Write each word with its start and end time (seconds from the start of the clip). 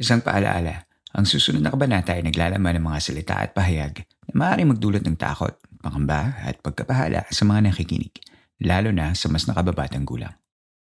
Isang 0.00 0.24
paalaala, 0.24 0.88
ang 1.12 1.28
susunod 1.28 1.60
na 1.60 1.68
kabanata 1.68 2.16
ay 2.16 2.24
naglalaman 2.24 2.80
ng 2.80 2.84
mga 2.88 3.00
salita 3.04 3.34
at 3.36 3.52
pahayag 3.52 4.00
na 4.28 4.32
maaaring 4.32 4.72
magdulot 4.72 5.04
ng 5.04 5.20
takot, 5.20 5.52
pangamba 5.84 6.40
at 6.40 6.56
pagkapahala 6.64 7.28
sa 7.28 7.44
mga 7.44 7.68
nakikinig, 7.68 8.16
lalo 8.64 8.88
na 8.88 9.12
sa 9.12 9.28
mas 9.28 9.44
nakababatang 9.44 10.08
gulang. 10.08 10.32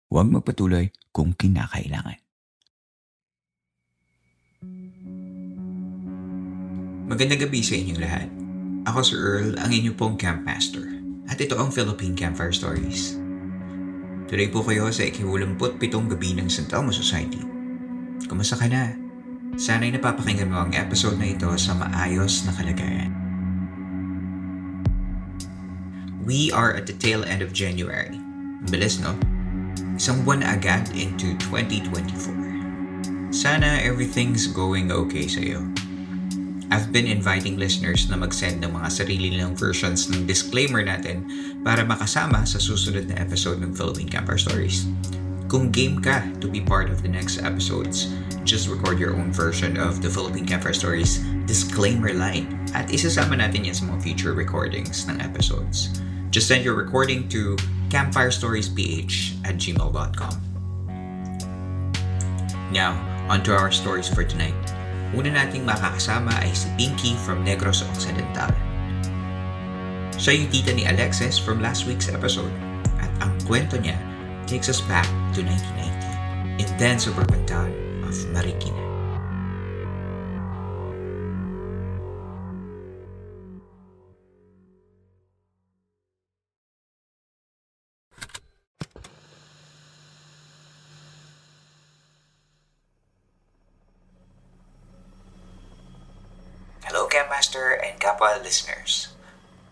Huwag 0.09 0.33
magpatuloy 0.33 0.89
kung 1.13 1.37
kinakailangan. 1.37 2.17
Magandang 7.07 7.47
gabi 7.47 7.61
sa 7.61 7.77
inyong 7.77 8.01
lahat. 8.01 8.27
Ako 8.89 8.99
si 9.05 9.13
Earl, 9.15 9.55
ang 9.61 9.71
inyong 9.71 9.95
pong 9.95 10.15
Camp 10.17 10.41
Master. 10.43 10.83
At 11.27 11.37
ito 11.37 11.59
ang 11.59 11.69
Philippine 11.71 12.15
Campfire 12.15 12.55
Stories. 12.55 13.19
Tuloy 14.27 14.47
po 14.51 14.63
kayo 14.63 14.91
sa 14.91 15.07
ikiwalamput 15.07 15.79
pitong 15.79 16.11
gabi 16.11 16.35
ng 16.35 16.51
St. 16.51 16.71
Elmo 16.71 16.91
Society. 16.91 17.56
Kumusta 18.27 18.59
ka 18.59 18.67
na? 18.67 18.91
Sana'y 19.55 19.95
napapakinggan 19.95 20.51
mo 20.51 20.67
ang 20.67 20.75
episode 20.75 21.15
na 21.15 21.31
ito 21.31 21.47
sa 21.55 21.71
maayos 21.71 22.43
na 22.43 22.51
kalagayan. 22.51 23.15
We 26.27 26.51
are 26.51 26.75
at 26.75 26.91
the 26.91 26.95
tail 26.99 27.23
end 27.23 27.39
of 27.39 27.55
January. 27.55 28.19
Bilis, 28.67 28.99
no? 28.99 29.15
Isang 29.95 30.27
buwan 30.27 30.43
agad 30.43 30.91
into 30.91 31.39
2024. 31.39 33.31
Sana 33.31 33.79
everything's 33.79 34.43
going 34.51 34.91
okay 34.91 35.23
sa 35.31 35.39
iyo. 35.39 35.63
I've 36.67 36.91
been 36.91 37.07
inviting 37.07 37.55
listeners 37.55 38.11
na 38.11 38.19
mag-send 38.19 38.59
ng 38.59 38.75
mga 38.75 38.91
sarili 38.91 39.31
nilang 39.31 39.55
versions 39.55 40.11
ng 40.11 40.27
disclaimer 40.27 40.83
natin 40.83 41.23
para 41.63 41.87
makasama 41.87 42.43
sa 42.43 42.59
susunod 42.59 43.07
na 43.07 43.23
episode 43.23 43.63
ng 43.63 43.71
Philippine 43.71 44.11
Camper 44.11 44.35
Stories. 44.35 44.83
Kung 45.47 45.71
game 45.71 46.03
ka 46.03 46.27
to 46.43 46.51
be 46.51 46.59
part 46.59 46.91
of 46.91 46.99
the 46.99 47.07
next 47.07 47.39
episodes, 47.39 48.11
just 48.43 48.67
record 48.67 48.99
your 48.99 49.15
own 49.15 49.31
version 49.31 49.79
of 49.79 50.03
the 50.03 50.11
Philippine 50.11 50.43
Campfire 50.43 50.75
Stories 50.75 51.23
disclaimer 51.47 52.11
line 52.11 52.51
at 52.75 52.91
isasama 52.91 53.39
natin 53.39 53.63
yan 53.63 53.71
sa 53.71 53.87
mga 53.87 54.03
future 54.03 54.35
recordings 54.35 55.07
ng 55.07 55.15
episodes. 55.23 56.03
Just 56.35 56.51
send 56.51 56.67
your 56.67 56.75
recording 56.75 57.31
to 57.31 57.55
campfirestoriesph 57.87 59.39
at 59.47 59.55
gmail.com. 59.55 60.35
Now, 62.75 62.99
on 63.31 63.39
to 63.47 63.55
our 63.55 63.71
stories 63.71 64.11
for 64.11 64.27
tonight. 64.27 64.55
Una 65.15 65.31
nating 65.31 65.63
makakasama 65.63 66.35
ay 66.43 66.51
si 66.51 66.67
Pinky 66.75 67.15
from 67.23 67.47
Negros 67.47 67.87
Occidental. 67.87 68.51
Siya 70.19 70.43
yung 70.43 70.51
tita 70.51 70.75
ni 70.75 70.83
Alexis 70.83 71.39
from 71.39 71.63
last 71.63 71.87
week's 71.87 72.11
episode 72.11 72.51
at 72.99 73.07
ang 73.23 73.31
kwento 73.47 73.79
niya 73.79 73.95
takes 74.43 74.67
us 74.67 74.83
back 74.83 75.07
to 75.37 75.43
1990 75.45 76.65
in 76.65 76.77
then 76.81 76.97
suburban 76.97 77.45
town 77.45 77.69
of 78.01 78.17
Marikina. 78.33 78.73
Hello, 96.81 97.05
Camp 97.05 97.29
Master 97.29 97.77
and 97.77 98.01
kapwa 98.01 98.41
listeners. 98.41 99.13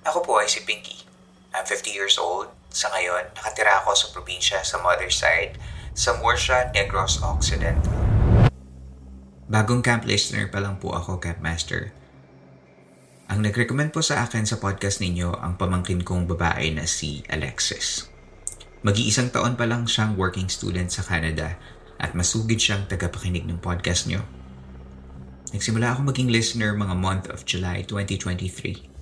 Ako 0.05 0.21
po 0.21 0.37
ay 0.37 0.45
si 0.45 0.61
Pinky. 0.61 1.09
I'm 1.57 1.65
50 1.65 1.89
years 1.89 2.21
old. 2.21 2.53
Sa 2.75 2.91
ngayon, 2.91 3.31
nakatira 3.31 3.79
ako 3.79 3.95
sa 3.95 4.07
probinsya 4.11 4.59
sa 4.67 4.83
mother's 4.83 5.15
side 5.15 5.55
sa 5.95 6.11
Murcia, 6.19 6.67
Negros 6.75 7.23
Occidental. 7.23 7.95
Bagong 9.47 9.79
camp 9.79 10.03
listener 10.03 10.51
pa 10.51 10.59
lang 10.59 10.75
po 10.75 10.91
ako, 10.91 11.23
Camp 11.23 11.39
Master. 11.39 11.95
Ang 13.31 13.47
nag-recommend 13.47 13.95
po 13.95 14.03
sa 14.03 14.27
akin 14.27 14.43
sa 14.43 14.59
podcast 14.59 14.99
ninyo 14.99 15.39
ang 15.39 15.55
pamangkin 15.55 16.03
kong 16.03 16.27
babae 16.27 16.75
na 16.75 16.83
si 16.83 17.23
Alexis. 17.31 18.11
Mag-iisang 18.83 19.31
taon 19.31 19.55
pa 19.55 19.63
lang 19.63 19.87
siyang 19.87 20.19
working 20.19 20.51
student 20.51 20.91
sa 20.91 20.99
Canada 20.99 21.55
at 21.95 22.11
masugid 22.11 22.59
siyang 22.59 22.91
tagapakinig 22.91 23.47
ng 23.47 23.63
podcast 23.63 24.11
nyo. 24.11 24.19
Nagsimula 25.55 25.95
ako 25.95 26.11
maging 26.11 26.27
listener 26.27 26.75
mga 26.75 26.95
month 26.99 27.31
of 27.31 27.47
July 27.47 27.87
2023. 27.87 28.94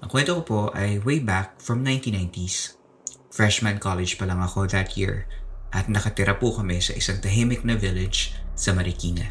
Ang 0.00 0.08
kwento 0.08 0.32
ko 0.40 0.42
po 0.42 0.60
ay 0.72 0.96
way 1.04 1.20
back 1.20 1.60
from 1.60 1.84
1990s. 1.84 2.80
Freshman 3.28 3.76
college 3.76 4.16
pa 4.16 4.24
lang 4.24 4.40
ako 4.40 4.64
that 4.72 4.96
year 4.96 5.28
at 5.70 5.92
nakatira 5.92 6.40
po 6.40 6.56
kami 6.56 6.80
sa 6.80 6.96
isang 6.96 7.20
tahimik 7.20 7.62
na 7.62 7.76
village 7.76 8.32
sa 8.56 8.72
Marikina. 8.72 9.28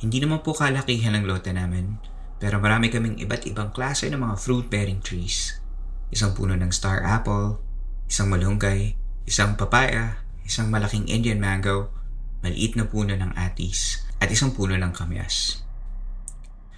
Hindi 0.00 0.22
naman 0.22 0.40
po 0.40 0.56
kalakihan 0.56 1.12
ng 1.18 1.28
lote 1.28 1.52
namin, 1.52 2.00
pero 2.40 2.56
marami 2.56 2.88
kaming 2.88 3.20
iba't 3.20 3.44
ibang 3.50 3.74
klase 3.74 4.08
ng 4.08 4.16
mga 4.16 4.36
fruit-bearing 4.40 5.04
trees. 5.04 5.60
Isang 6.08 6.32
puno 6.32 6.56
ng 6.56 6.72
star 6.72 7.04
apple, 7.04 7.60
isang 8.08 8.32
malunggay, 8.32 8.96
isang 9.28 9.60
papaya, 9.60 10.24
isang 10.46 10.72
malaking 10.72 11.04
Indian 11.10 11.36
mango, 11.36 11.92
maliit 12.40 12.78
na 12.78 12.88
puno 12.88 13.12
ng 13.12 13.36
atis, 13.36 14.06
at 14.22 14.32
isang 14.32 14.56
puno 14.56 14.78
ng 14.80 14.94
kamyas. 14.96 15.60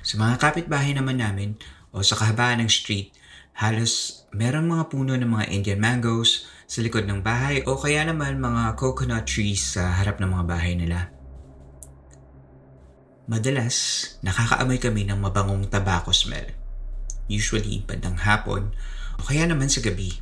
Sa 0.02 0.18
mga 0.18 0.42
kapitbahay 0.42 0.98
naman 0.98 1.22
namin 1.22 1.54
o 1.92 2.00
sa 2.00 2.16
kahabaan 2.16 2.64
ng 2.64 2.70
street, 2.72 3.12
halos 3.60 4.24
meron 4.32 4.64
mga 4.64 4.88
puno 4.88 5.12
ng 5.12 5.28
mga 5.28 5.46
Indian 5.52 5.80
mangoes 5.80 6.48
sa 6.64 6.80
likod 6.80 7.04
ng 7.04 7.20
bahay 7.20 7.60
o 7.68 7.76
kaya 7.76 8.08
naman 8.08 8.40
mga 8.40 8.80
coconut 8.80 9.28
trees 9.28 9.76
sa 9.76 9.92
harap 9.92 10.16
ng 10.16 10.32
mga 10.32 10.44
bahay 10.48 10.72
nila. 10.72 11.12
Madalas, 13.28 13.76
nakakaamoy 14.24 14.80
kami 14.80 15.04
ng 15.06 15.20
mabangong 15.20 15.68
tobacco 15.68 16.10
smell. 16.10 16.48
Usually, 17.28 17.84
bandang 17.84 18.18
hapon 18.18 18.72
o 19.20 19.24
kaya 19.28 19.46
naman 19.46 19.68
sa 19.68 19.84
gabi. 19.84 20.16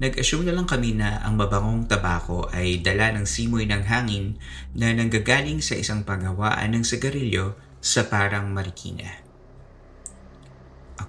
Nag-assume 0.00 0.48
na 0.48 0.56
lang 0.56 0.64
kami 0.64 0.96
na 0.96 1.20
ang 1.20 1.36
mabangong 1.36 1.84
tabako 1.84 2.48
ay 2.56 2.80
dala 2.80 3.12
ng 3.12 3.28
simoy 3.28 3.68
ng 3.68 3.84
hangin 3.84 4.40
na 4.72 4.96
nanggagaling 4.96 5.60
sa 5.60 5.76
isang 5.76 6.08
paghawaan 6.08 6.72
ng 6.72 6.86
sigarilyo 6.86 7.52
sa 7.84 8.08
parang 8.08 8.48
Marikina. 8.48 9.29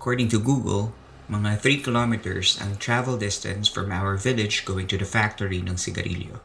According 0.01 0.33
to 0.33 0.41
Google, 0.41 0.97
mga 1.29 1.61
3 1.61 1.85
kilometers 1.85 2.57
ang 2.57 2.81
travel 2.81 3.21
distance 3.21 3.69
from 3.69 3.93
our 3.93 4.17
village 4.17 4.65
going 4.65 4.89
to 4.89 4.97
the 4.97 5.05
factory 5.05 5.61
ng 5.61 5.77
sigarilyo. 5.77 6.41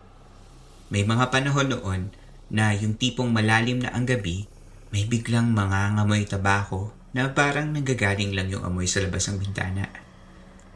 May 0.92 1.08
mga 1.08 1.32
panahon 1.32 1.72
noon 1.72 2.12
na 2.52 2.76
yung 2.76 3.00
tipong 3.00 3.32
malalim 3.32 3.80
na 3.80 3.96
ang 3.96 4.04
gabi, 4.04 4.44
may 4.92 5.08
biglang 5.08 5.56
mga 5.56 5.96
ngamoy 5.96 6.28
tabako 6.28 6.92
na 7.16 7.32
parang 7.32 7.72
nanggagaling 7.72 8.36
lang 8.36 8.52
yung 8.52 8.60
amoy 8.60 8.84
sa 8.84 9.00
labas 9.00 9.24
ng 9.24 9.40
bintana 9.40 9.88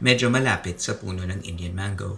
medyo 0.01 0.33
malapit 0.33 0.81
sa 0.81 0.97
puno 0.97 1.29
ng 1.29 1.45
Indian 1.45 1.77
mango. 1.77 2.17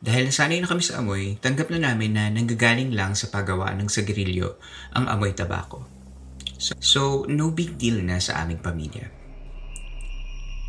Dahil 0.00 0.32
nasanay 0.32 0.64
na 0.64 0.72
kami 0.72 0.80
sa 0.80 1.04
amoy, 1.04 1.36
tanggap 1.36 1.68
na 1.68 1.92
namin 1.92 2.16
na 2.16 2.32
nanggagaling 2.32 2.96
lang 2.96 3.12
sa 3.12 3.28
paggawa 3.28 3.76
ng 3.76 3.92
sagrilyo 3.92 4.56
ang 4.96 5.04
amoy 5.04 5.36
tabako. 5.36 5.84
So, 6.56 6.72
so, 6.80 7.02
no 7.28 7.52
big 7.52 7.76
deal 7.76 8.00
na 8.00 8.16
sa 8.24 8.40
aming 8.40 8.64
pamilya. 8.64 9.23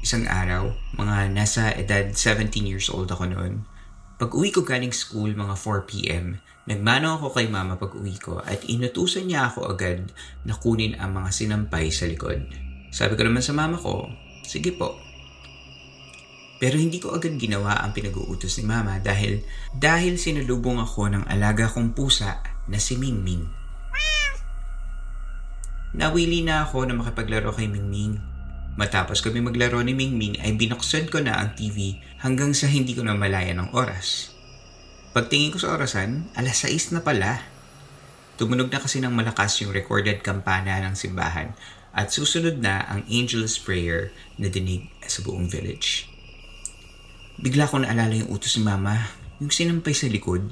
Isang 0.06 0.30
araw, 0.30 0.70
mga 1.02 1.34
nasa 1.34 1.74
edad 1.74 2.14
17 2.14 2.62
years 2.62 2.94
old 2.94 3.10
ako 3.10 3.26
noon, 3.26 3.66
pag 4.22 4.30
uwi 4.38 4.54
ko 4.54 4.62
galing 4.62 4.94
school 4.94 5.34
mga 5.34 5.58
4pm, 5.58 6.38
nagmano 6.70 7.18
ako 7.18 7.34
kay 7.34 7.50
mama 7.50 7.74
pag 7.74 7.90
uwi 7.98 8.14
ko 8.22 8.38
at 8.46 8.62
inutusan 8.70 9.26
niya 9.26 9.50
ako 9.50 9.66
agad 9.66 10.14
na 10.46 10.54
kunin 10.54 10.94
ang 11.02 11.18
mga 11.18 11.34
sinampay 11.34 11.90
sa 11.90 12.06
likod. 12.06 12.38
Sabi 12.94 13.18
ko 13.18 13.26
naman 13.26 13.42
sa 13.42 13.58
mama 13.58 13.82
ko, 13.82 14.06
sige 14.46 14.78
po, 14.78 14.94
pero 16.62 16.78
hindi 16.78 17.02
ko 17.02 17.18
agad 17.18 17.42
ginawa 17.42 17.82
ang 17.82 17.98
pinag-uutos 17.98 18.62
ni 18.62 18.70
Mama 18.70 19.02
dahil 19.02 19.42
dahil 19.74 20.22
sinalubong 20.22 20.86
ako 20.86 21.18
ng 21.18 21.24
alaga 21.34 21.66
kong 21.66 21.98
pusa 21.98 22.46
na 22.70 22.78
si 22.78 22.94
Mingming. 23.02 23.42
Nawili 25.98 26.46
na 26.46 26.62
ako 26.62 26.86
na 26.86 26.94
makipaglaro 26.94 27.50
kay 27.58 27.66
Mingming. 27.66 28.35
Matapos 28.76 29.24
kami 29.24 29.40
maglaro 29.40 29.80
ni 29.80 29.96
Mingming 29.96 30.44
ay 30.44 30.60
binuksan 30.60 31.08
ko 31.08 31.24
na 31.24 31.40
ang 31.40 31.56
TV 31.56 31.96
hanggang 32.20 32.52
sa 32.52 32.68
hindi 32.68 32.92
ko 32.92 33.08
na 33.08 33.16
malaya 33.16 33.56
ng 33.56 33.72
oras. 33.72 34.36
Pagtingin 35.16 35.56
ko 35.56 35.64
sa 35.64 35.80
orasan, 35.80 36.28
alas 36.36 36.68
6 36.68 36.92
na 36.92 37.00
pala. 37.00 37.40
Tumunog 38.36 38.68
na 38.68 38.84
kasi 38.84 39.00
ng 39.00 39.16
malakas 39.16 39.64
yung 39.64 39.72
recorded 39.72 40.20
kampana 40.20 40.84
ng 40.84 40.92
simbahan 40.92 41.56
at 41.96 42.12
susunod 42.12 42.60
na 42.60 42.84
ang 42.84 43.08
angel's 43.08 43.56
prayer 43.56 44.12
na 44.36 44.52
dinig 44.52 44.92
sa 45.08 45.24
buong 45.24 45.48
village. 45.48 46.12
Bigla 47.40 47.72
ko 47.72 47.80
naalala 47.80 48.12
yung 48.12 48.28
utos 48.28 48.60
ni 48.60 48.68
mama, 48.68 49.08
yung 49.40 49.56
sinampay 49.56 49.96
sa 49.96 50.12
likod. 50.12 50.52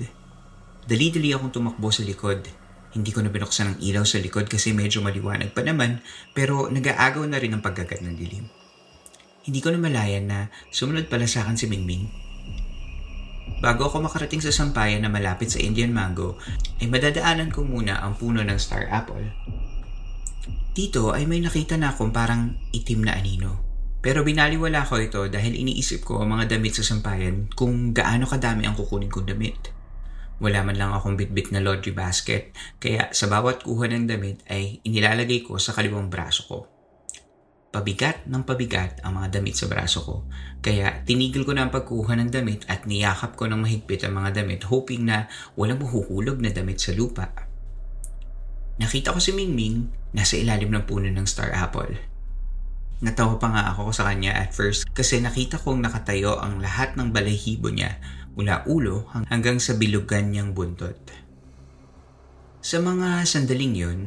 Dali-dali 0.87 1.35
akong 1.35 1.51
tumakbo 1.51 1.91
sa 1.91 2.07
likod. 2.07 2.47
Hindi 2.93 3.09
ko 3.09 3.25
na 3.25 3.33
binuksan 3.33 3.73
ang 3.73 3.77
ilaw 3.81 4.05
sa 4.05 4.21
likod 4.21 4.45
kasi 4.45 4.69
medyo 4.69 5.01
maliwanag 5.01 5.49
pa 5.49 5.65
naman 5.65 6.05
pero 6.37 6.69
nag-aagaw 6.69 7.25
na 7.25 7.41
rin 7.41 7.57
ang 7.57 7.65
pagkagat 7.65 8.05
ng 8.05 8.13
dilim. 8.13 8.45
Hindi 9.43 9.59
ko 9.59 9.73
na 9.73 9.81
malayan 9.81 10.29
na 10.29 10.39
sumunod 10.69 11.09
pala 11.09 11.25
sa 11.25 11.43
akin 11.43 11.57
si 11.57 11.65
Mingming. 11.65 12.05
Bago 13.59 13.89
ako 13.89 14.05
makarating 14.05 14.39
sa 14.39 14.53
sampayan 14.53 15.03
na 15.03 15.11
malapit 15.11 15.51
sa 15.51 15.59
Indian 15.59 15.91
Mango, 15.91 16.39
ay 16.79 16.87
madadaanan 16.87 17.51
ko 17.51 17.63
muna 17.63 17.99
ang 17.99 18.15
puno 18.15 18.39
ng 18.39 18.59
Star 18.59 18.87
Apple. 18.87 19.35
Dito 20.73 21.11
ay 21.11 21.27
may 21.27 21.43
nakita 21.43 21.75
na 21.75 21.91
akong 21.91 22.15
parang 22.15 22.55
itim 22.71 23.07
na 23.07 23.15
anino. 23.15 23.63
Pero 24.03 24.27
binaliwala 24.27 24.83
ko 24.83 24.99
ito 24.99 25.31
dahil 25.31 25.55
iniisip 25.55 26.03
ko 26.03 26.19
ang 26.19 26.35
mga 26.35 26.55
damit 26.55 26.75
sa 26.75 26.83
sampayan 26.83 27.47
kung 27.55 27.95
gaano 27.95 28.27
kadami 28.27 28.67
ang 28.67 28.75
kukunin 28.75 29.07
kong 29.07 29.31
damit. 29.31 29.71
Wala 30.43 30.59
man 30.67 30.75
lang 30.75 30.91
akong 30.91 31.15
bitbit 31.15 31.55
na 31.55 31.63
laundry 31.63 31.95
basket, 31.95 32.51
kaya 32.83 33.07
sa 33.15 33.31
bawat 33.31 33.63
kuha 33.63 33.87
ng 33.87 34.11
damit 34.11 34.43
ay 34.51 34.83
inilalagay 34.83 35.47
ko 35.47 35.55
sa 35.55 35.71
kaliwang 35.71 36.11
braso 36.11 36.43
ko 36.43 36.73
pabigat 37.73 38.29
ng 38.29 38.45
pabigat 38.45 39.01
ang 39.01 39.17
mga 39.17 39.41
damit 39.41 39.57
sa 39.57 39.65
braso 39.65 40.05
ko. 40.05 40.15
Kaya 40.61 41.01
tinigil 41.09 41.41
ko 41.41 41.57
na 41.57 41.65
ang 41.65 41.73
pagkuha 41.73 42.13
ng 42.21 42.29
damit 42.29 42.69
at 42.69 42.85
niyakap 42.85 43.33
ko 43.33 43.49
ng 43.49 43.65
mahigpit 43.65 44.05
ang 44.05 44.13
mga 44.21 44.45
damit 44.45 44.61
hoping 44.69 45.09
na 45.09 45.25
walang 45.57 45.81
mahuhulog 45.81 46.37
na 46.37 46.53
damit 46.53 46.77
sa 46.77 46.93
lupa. 46.93 47.33
Nakita 48.77 49.09
ko 49.09 49.17
si 49.17 49.33
Mingming 49.33 49.89
nasa 50.13 50.37
ilalim 50.37 50.69
ng 50.69 50.85
puno 50.85 51.09
ng 51.09 51.25
star 51.25 51.49
apple. 51.49 51.97
Natawa 53.01 53.41
pa 53.41 53.49
nga 53.49 53.63
ako 53.73 53.89
sa 53.89 54.05
kanya 54.05 54.37
at 54.37 54.53
first 54.53 54.85
kasi 54.93 55.17
nakita 55.17 55.57
kong 55.57 55.81
nakatayo 55.81 56.37
ang 56.37 56.61
lahat 56.61 56.93
ng 56.93 57.09
balahibo 57.09 57.73
niya 57.73 57.97
mula 58.33 58.65
ulo 58.65 59.09
hanggang 59.30 59.62
sa 59.62 59.77
bilugan 59.77 60.33
niyang 60.33 60.51
buntot. 60.51 60.97
Sa 62.63 62.80
mga 62.80 63.27
sandaling 63.27 63.75
yun, 63.75 64.00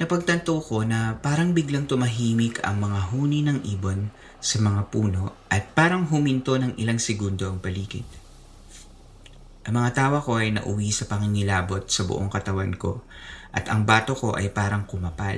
Napagtanto 0.00 0.64
ko 0.64 0.80
na 0.80 1.20
parang 1.20 1.52
biglang 1.52 1.84
tumahimik 1.84 2.64
ang 2.64 2.80
mga 2.80 3.12
huni 3.12 3.44
ng 3.44 3.68
ibon 3.68 4.08
sa 4.40 4.56
mga 4.56 4.88
puno 4.88 5.44
at 5.52 5.76
parang 5.76 6.08
huminto 6.08 6.56
ng 6.56 6.80
ilang 6.80 6.96
segundo 6.96 7.44
ang 7.44 7.60
paligid. 7.60 8.08
Ang 9.68 9.76
mga 9.76 9.92
tawa 9.92 10.24
ko 10.24 10.40
ay 10.40 10.56
nauwi 10.56 10.88
sa 10.88 11.04
pangingilabot 11.04 11.84
sa 11.84 12.08
buong 12.08 12.32
katawan 12.32 12.72
ko 12.80 13.04
at 13.52 13.68
ang 13.68 13.84
bato 13.84 14.16
ko 14.16 14.32
ay 14.32 14.48
parang 14.48 14.88
kumapal. 14.88 15.36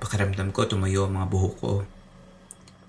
Pakaramdam 0.00 0.56
ko 0.56 0.64
tumayo 0.64 1.04
ang 1.04 1.20
mga 1.20 1.28
buhok 1.28 1.54
ko. 1.60 1.84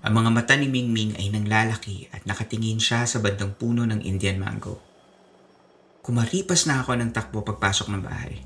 Ang 0.02 0.18
mga 0.18 0.30
mata 0.34 0.54
ni 0.58 0.66
Mingming 0.66 1.14
ay 1.14 1.30
nanglalaki 1.30 2.10
at 2.10 2.26
nakatingin 2.26 2.82
siya 2.82 3.06
sa 3.06 3.22
bandang 3.22 3.54
puno 3.54 3.86
ng 3.86 4.02
Indian 4.02 4.34
mango. 4.34 4.82
Kumaripas 6.02 6.66
na 6.66 6.82
ako 6.82 6.98
ng 6.98 7.14
takbo 7.14 7.46
pagpasok 7.46 7.86
ng 7.86 8.02
bahay. 8.02 8.42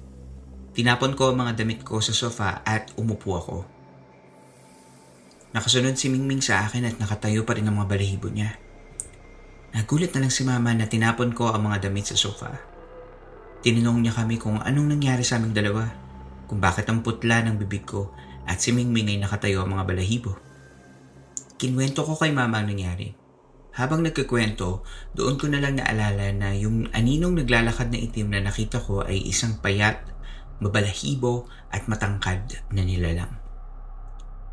Tinapon 0.76 1.17
ko 1.17 1.32
ang 1.32 1.41
mga 1.41 1.56
damit 1.56 1.81
ko 1.81 2.05
sa 2.05 2.12
sofa 2.12 2.61
at 2.61 2.93
umupo 3.00 3.41
ako. 3.41 3.58
Nakasunod 5.56 5.97
si 5.97 6.12
Mingming 6.12 6.44
sa 6.44 6.69
akin 6.69 6.85
at 6.85 7.00
nakatayo 7.00 7.49
pa 7.49 7.56
rin 7.56 7.64
ang 7.64 7.81
mga 7.81 7.88
balahibo 7.88 8.29
niya. 8.29 8.53
Nagulat 9.73 10.12
na 10.12 10.29
lang 10.29 10.32
si 10.37 10.44
mama 10.44 10.76
na 10.76 10.85
tinapon 10.85 11.32
ko 11.32 11.56
ang 11.56 11.64
mga 11.73 11.88
damit 11.88 12.12
sa 12.12 12.20
sofa. 12.20 12.53
Tinanong 13.64 14.05
niya 14.05 14.12
kami 14.12 14.37
kung 14.37 14.61
anong 14.61 14.93
nangyari 14.93 15.25
sa 15.25 15.41
aming 15.41 15.56
dalawa, 15.56 15.88
kung 16.44 16.61
bakit 16.61 16.85
ang 16.93 17.00
putla 17.00 17.41
ng 17.41 17.56
bibig 17.56 17.88
ko 17.88 18.12
at 18.44 18.61
si 18.61 18.76
Mingming 18.76 19.17
ay 19.17 19.25
nakatayo 19.25 19.64
ang 19.64 19.73
mga 19.73 19.88
balahibo. 19.88 20.45
Kinwento 21.56 22.05
ko 22.05 22.17
kay 22.17 22.32
mama 22.37 22.61
ang 22.61 22.69
nangyari. 22.69 23.17
Habang 23.76 24.05
nagkikwento, 24.05 24.85
doon 25.12 25.37
ko 25.37 25.53
na 25.53 25.61
lang 25.61 25.76
naalala 25.76 26.32
na 26.32 26.56
yung 26.56 26.88
aninong 26.97 27.44
naglalakad 27.44 27.93
na 27.93 28.00
itim 28.00 28.32
na 28.32 28.41
nakita 28.41 28.81
ko 28.81 29.05
ay 29.05 29.20
isang 29.25 29.61
payat 29.61 30.00
mabalahibo 30.61 31.49
at 31.69 31.85
matangkad 31.85 32.64
na 32.73 32.81
nilalang. 32.81 33.32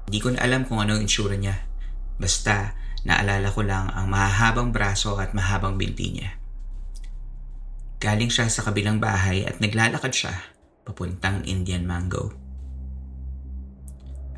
Hindi 0.08 0.20
ko 0.20 0.36
na 0.36 0.44
alam 0.44 0.68
kung 0.68 0.84
ano 0.84 1.00
ang 1.00 1.04
insura 1.08 1.40
niya. 1.40 1.56
Basta, 2.20 2.76
naalala 3.08 3.48
ko 3.52 3.64
lang 3.64 3.88
ang 3.92 4.12
mahahabang 4.12 4.76
braso 4.76 5.16
at 5.16 5.32
mahabang 5.32 5.80
binti 5.80 6.12
niya. 6.12 6.36
Galing 8.04 8.28
siya 8.28 8.52
sa 8.52 8.68
kabilang 8.68 9.00
bahay 9.00 9.48
at 9.48 9.64
naglalakad 9.64 10.12
siya 10.12 10.36
papuntang 10.84 11.48
Indian 11.48 11.88
Mango. 11.88 12.43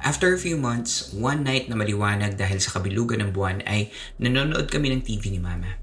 After 0.05 0.29
a 0.29 0.37
few 0.37 0.53
months, 0.53 1.09
one 1.17 1.41
night 1.41 1.65
na 1.65 1.73
maliwanag 1.73 2.37
dahil 2.37 2.61
sa 2.61 2.77
kabilugan 2.77 3.25
ng 3.25 3.33
buwan 3.33 3.65
ay 3.65 3.89
nanonood 4.21 4.69
kami 4.69 4.93
ng 4.93 5.01
TV 5.01 5.33
ni 5.33 5.41
Mama. 5.41 5.81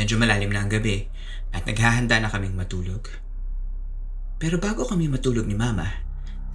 Medyo 0.00 0.16
malalim 0.16 0.48
na 0.48 0.64
ang 0.64 0.72
gabi 0.72 1.04
at 1.52 1.68
naghahanda 1.68 2.16
na 2.16 2.32
kaming 2.32 2.56
matulog. 2.56 3.04
Pero 4.40 4.56
bago 4.56 4.88
kami 4.88 5.12
matulog 5.12 5.44
ni 5.44 5.52
Mama, 5.52 5.84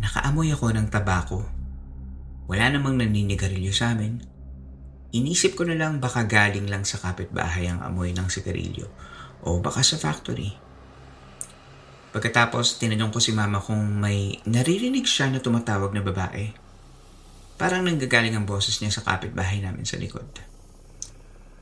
nakaamoy 0.01 0.49
ako 0.49 0.73
ng 0.73 0.89
tabako. 0.89 1.45
Wala 2.49 2.73
namang 2.73 2.97
naninigarilyo 2.97 3.69
sa 3.69 3.93
amin. 3.93 4.25
Inisip 5.13 5.53
ko 5.53 5.69
na 5.69 5.77
lang 5.77 6.01
baka 6.01 6.25
galing 6.25 6.65
lang 6.65 6.89
sa 6.89 6.97
kapitbahay 6.97 7.69
ang 7.69 7.85
amoy 7.85 8.17
ng 8.17 8.25
sigarilyo 8.33 8.89
o 9.45 9.61
baka 9.61 9.85
sa 9.85 9.93
factory. 10.01 10.57
Pagkatapos, 12.11 12.75
tinanong 12.75 13.15
ko 13.15 13.23
si 13.23 13.31
mama 13.31 13.63
kung 13.63 13.79
may 14.03 14.35
naririnig 14.43 15.07
siya 15.07 15.31
na 15.31 15.39
tumatawag 15.39 15.95
na 15.95 16.03
babae. 16.03 16.51
Parang 17.55 17.87
nanggagaling 17.87 18.35
ang 18.35 18.43
boses 18.43 18.83
niya 18.83 18.91
sa 18.91 19.07
kapitbahay 19.07 19.63
namin 19.63 19.87
sa 19.87 19.95
likod. 19.95 20.27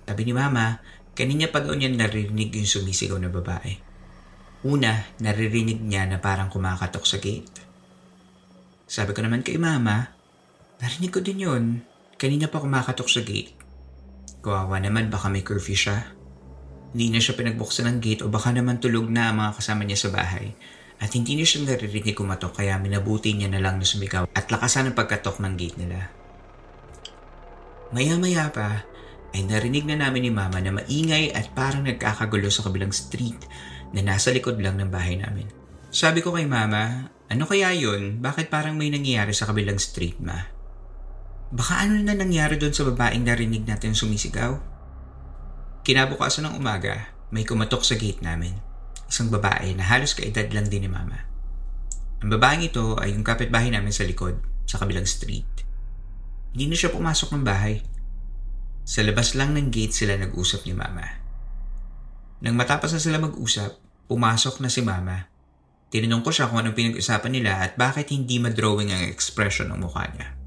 Sabi 0.10 0.26
ni 0.26 0.34
mama, 0.34 0.82
kanina 1.14 1.46
pa 1.54 1.62
daw 1.62 1.78
niya 1.78 1.94
naririnig 1.94 2.50
yung 2.50 2.66
sumisigaw 2.66 3.22
na 3.22 3.30
babae. 3.30 3.78
Una, 4.66 5.06
naririnig 5.22 5.86
niya 5.86 6.10
na 6.10 6.18
parang 6.18 6.50
kumakatok 6.50 7.06
sa 7.06 7.22
gate. 7.22 7.62
Sabi 8.90 9.14
ko 9.14 9.22
naman 9.22 9.46
kay 9.46 9.62
mama, 9.62 10.18
narinig 10.82 11.14
ko 11.14 11.22
din 11.22 11.46
yun. 11.46 11.64
Kanina 12.18 12.50
pa 12.50 12.58
kumakatok 12.58 13.06
sa 13.06 13.22
gate. 13.22 13.54
Kawawa 14.42 14.82
naman 14.82 15.14
baka 15.14 15.30
may 15.30 15.46
curfew 15.46 15.78
siya. 15.78 16.19
Hindi 16.94 17.14
na 17.14 17.20
siya 17.22 17.38
pinagbuksan 17.38 17.86
ng 17.86 17.98
gate 18.02 18.22
o 18.26 18.32
baka 18.34 18.50
naman 18.50 18.82
tulog 18.82 19.10
na 19.14 19.30
ang 19.30 19.38
mga 19.38 19.62
kasama 19.62 19.86
niya 19.86 20.00
sa 20.08 20.10
bahay. 20.10 20.58
At 21.00 21.16
hindi 21.16 21.38
niya 21.38 21.48
siya 21.48 21.60
naririnig 21.64 22.18
kumatok 22.18 22.60
kaya 22.60 22.76
minabuti 22.82 23.32
niya 23.32 23.48
na 23.48 23.62
lang 23.64 23.80
na 23.80 23.88
sumigaw 23.88 24.28
at 24.36 24.52
lakasan 24.52 24.92
ang 24.92 24.98
pagkatok 24.98 25.40
ng 25.40 25.54
gate 25.56 25.78
nila. 25.80 26.12
Maya-maya 27.96 28.52
pa 28.52 28.84
ay 29.34 29.46
narinig 29.46 29.86
na 29.86 29.96
namin 29.98 30.28
ni 30.28 30.32
mama 30.34 30.58
na 30.60 30.74
maingay 30.74 31.32
at 31.32 31.54
parang 31.54 31.86
nagkakagulo 31.86 32.50
sa 32.50 32.66
kabilang 32.66 32.92
street 32.92 33.46
na 33.94 34.02
nasa 34.02 34.34
likod 34.34 34.58
lang 34.58 34.78
ng 34.78 34.90
bahay 34.90 35.18
namin. 35.18 35.50
Sabi 35.90 36.22
ko 36.22 36.34
kay 36.34 36.46
mama, 36.46 37.10
ano 37.30 37.44
kaya 37.46 37.74
yun? 37.74 38.22
Bakit 38.22 38.50
parang 38.50 38.78
may 38.78 38.90
nangyayari 38.90 39.34
sa 39.34 39.50
kabilang 39.50 39.78
street, 39.78 40.18
ma? 40.22 40.38
Baka 41.50 41.86
ano 41.86 41.98
na 42.02 42.14
nangyari 42.14 42.62
doon 42.62 42.74
sa 42.74 42.86
babaeng 42.86 43.26
narinig 43.26 43.66
natin 43.66 43.98
sumisigaw? 43.98 44.58
Kinabukasan 45.90 46.46
ng 46.46 46.62
umaga, 46.62 47.10
may 47.34 47.42
kumatok 47.42 47.82
sa 47.82 47.98
gate 47.98 48.22
namin. 48.22 48.54
Isang 49.10 49.34
babae 49.34 49.74
na 49.74 49.82
halos 49.90 50.14
kaedad 50.14 50.46
lang 50.54 50.70
din 50.70 50.86
ni 50.86 50.90
mama. 50.94 51.18
Ang 52.22 52.30
babaeng 52.30 52.62
ito 52.62 52.94
ay 53.02 53.18
yung 53.18 53.26
kapitbahay 53.26 53.74
namin 53.74 53.90
sa 53.90 54.06
likod, 54.06 54.38
sa 54.70 54.78
kabilang 54.78 55.10
street. 55.10 55.66
Hindi 56.54 56.70
na 56.70 56.78
siya 56.78 56.94
pumasok 56.94 57.34
ng 57.34 57.42
bahay. 57.42 57.82
Sa 58.86 59.02
labas 59.02 59.34
lang 59.34 59.58
ng 59.58 59.74
gate 59.74 59.90
sila 59.90 60.14
nag-usap 60.14 60.70
ni 60.70 60.78
mama. 60.78 61.10
Nang 62.46 62.54
matapos 62.54 62.94
na 62.94 63.02
sila 63.02 63.18
mag-usap, 63.18 63.82
pumasok 64.06 64.62
na 64.62 64.70
si 64.70 64.86
mama. 64.86 65.26
Tinanong 65.90 66.22
ko 66.22 66.30
siya 66.30 66.54
kung 66.54 66.62
anong 66.62 66.78
pinag-usapan 66.78 67.34
nila 67.34 67.66
at 67.66 67.82
bakit 67.82 68.14
hindi 68.14 68.38
madrawing 68.38 68.94
ang 68.94 69.10
expression 69.10 69.74
ng 69.74 69.82
mukha 69.82 70.06
niya. 70.14 70.38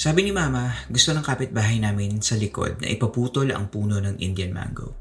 Sabi 0.00 0.24
ni 0.24 0.32
mama, 0.32 0.72
gusto 0.88 1.12
ng 1.12 1.20
kapitbahay 1.20 1.76
namin 1.76 2.24
sa 2.24 2.32
likod 2.32 2.80
na 2.80 2.88
ipaputol 2.88 3.52
ang 3.52 3.68
puno 3.68 4.00
ng 4.00 4.16
Indian 4.16 4.48
mango. 4.48 4.96